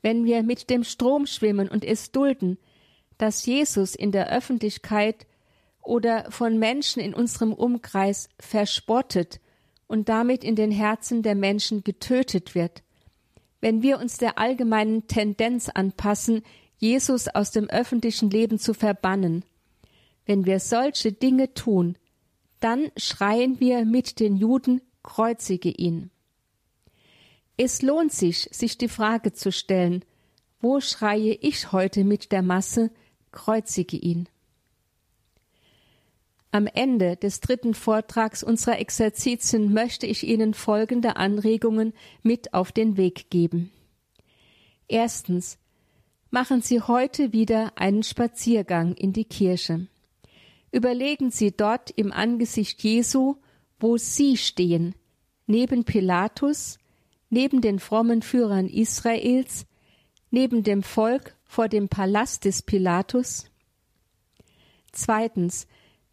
Wenn 0.00 0.24
wir 0.24 0.42
mit 0.42 0.70
dem 0.70 0.82
Strom 0.82 1.26
schwimmen 1.26 1.68
und 1.68 1.84
es 1.84 2.10
dulden, 2.10 2.56
dass 3.18 3.44
Jesus 3.44 3.94
in 3.94 4.12
der 4.12 4.32
Öffentlichkeit 4.32 5.26
oder 5.82 6.30
von 6.30 6.58
Menschen 6.58 7.02
in 7.02 7.12
unserem 7.12 7.52
Umkreis 7.52 8.30
verspottet 8.40 9.40
und 9.86 10.08
damit 10.08 10.42
in 10.42 10.56
den 10.56 10.70
Herzen 10.70 11.22
der 11.22 11.34
Menschen 11.34 11.84
getötet 11.84 12.54
wird, 12.54 12.82
wenn 13.60 13.82
wir 13.82 13.98
uns 13.98 14.16
der 14.16 14.38
allgemeinen 14.38 15.06
Tendenz 15.06 15.68
anpassen, 15.68 16.42
Jesus 16.78 17.28
aus 17.28 17.50
dem 17.50 17.68
öffentlichen 17.68 18.30
Leben 18.30 18.58
zu 18.58 18.74
verbannen. 18.74 19.44
Wenn 20.26 20.44
wir 20.44 20.60
solche 20.60 21.12
Dinge 21.12 21.54
tun, 21.54 21.96
dann 22.60 22.90
schreien 22.96 23.60
wir 23.60 23.84
mit 23.84 24.20
den 24.20 24.36
Juden, 24.36 24.82
kreuzige 25.02 25.70
ihn. 25.70 26.10
Es 27.56 27.80
lohnt 27.80 28.12
sich, 28.12 28.48
sich 28.52 28.76
die 28.76 28.88
Frage 28.88 29.32
zu 29.32 29.50
stellen, 29.50 30.04
wo 30.60 30.80
schreie 30.80 31.32
ich 31.32 31.72
heute 31.72 32.04
mit 32.04 32.32
der 32.32 32.42
Masse, 32.42 32.90
kreuzige 33.32 33.96
ihn. 33.96 34.28
Am 36.50 36.66
Ende 36.66 37.16
des 37.16 37.40
dritten 37.40 37.74
Vortrags 37.74 38.42
unserer 38.42 38.78
Exerzitien 38.78 39.72
möchte 39.72 40.06
ich 40.06 40.26
Ihnen 40.26 40.54
folgende 40.54 41.16
Anregungen 41.16 41.92
mit 42.22 42.54
auf 42.54 42.72
den 42.72 42.96
Weg 42.96 43.30
geben. 43.30 43.70
Erstens. 44.88 45.58
Machen 46.36 46.60
Sie 46.60 46.82
heute 46.82 47.32
wieder 47.32 47.72
einen 47.76 48.02
Spaziergang 48.02 48.92
in 48.92 49.14
die 49.14 49.24
Kirche. 49.24 49.86
Überlegen 50.70 51.30
Sie 51.30 51.50
dort 51.50 51.90
im 51.90 52.12
Angesicht 52.12 52.82
Jesu, 52.82 53.36
wo 53.80 53.96
Sie 53.96 54.36
stehen, 54.36 54.94
neben 55.46 55.84
Pilatus, 55.84 56.76
neben 57.30 57.62
den 57.62 57.78
frommen 57.78 58.20
Führern 58.20 58.68
Israels, 58.68 59.64
neben 60.30 60.62
dem 60.62 60.82
Volk 60.82 61.34
vor 61.46 61.68
dem 61.68 61.88
Palast 61.88 62.44
des 62.44 62.60
Pilatus? 62.60 63.50
Zweitens, 64.92 65.66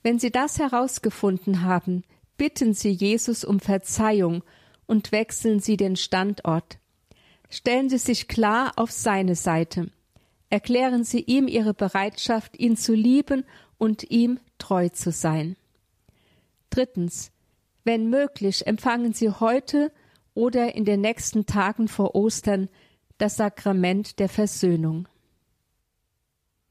wenn 0.03 0.19
Sie 0.19 0.31
das 0.31 0.57
herausgefunden 0.57 1.63
haben, 1.63 2.05
bitten 2.37 2.73
Sie 2.73 2.91
Jesus 2.91 3.43
um 3.43 3.59
Verzeihung 3.59 4.41
und 4.85 5.11
wechseln 5.11 5.59
Sie 5.59 5.75
den 5.75 5.97
Standort. 5.97 6.79
Stellen 7.49 7.89
Sie 7.89 7.97
sich 7.97 8.29
klar 8.29 8.71
auf 8.77 8.89
seine 8.89 9.35
Seite. 9.35 9.91
Erklären 10.53 11.03
Sie 11.03 11.21
ihm 11.21 11.47
Ihre 11.47 11.73
Bereitschaft, 11.73 12.59
ihn 12.59 12.77
zu 12.77 12.93
lieben 12.93 13.43
und 13.79 14.11
ihm 14.11 14.39
treu 14.59 14.89
zu 14.89 15.09
sein. 15.09 15.55
Drittens. 16.69 17.31
Wenn 17.83 18.11
möglich, 18.11 18.67
empfangen 18.67 19.13
Sie 19.13 19.31
heute 19.31 19.91
oder 20.35 20.75
in 20.75 20.85
den 20.85 21.01
nächsten 21.01 21.47
Tagen 21.47 21.87
vor 21.87 22.13
Ostern 22.13 22.69
das 23.17 23.37
Sakrament 23.37 24.19
der 24.19 24.29
Versöhnung. 24.29 25.07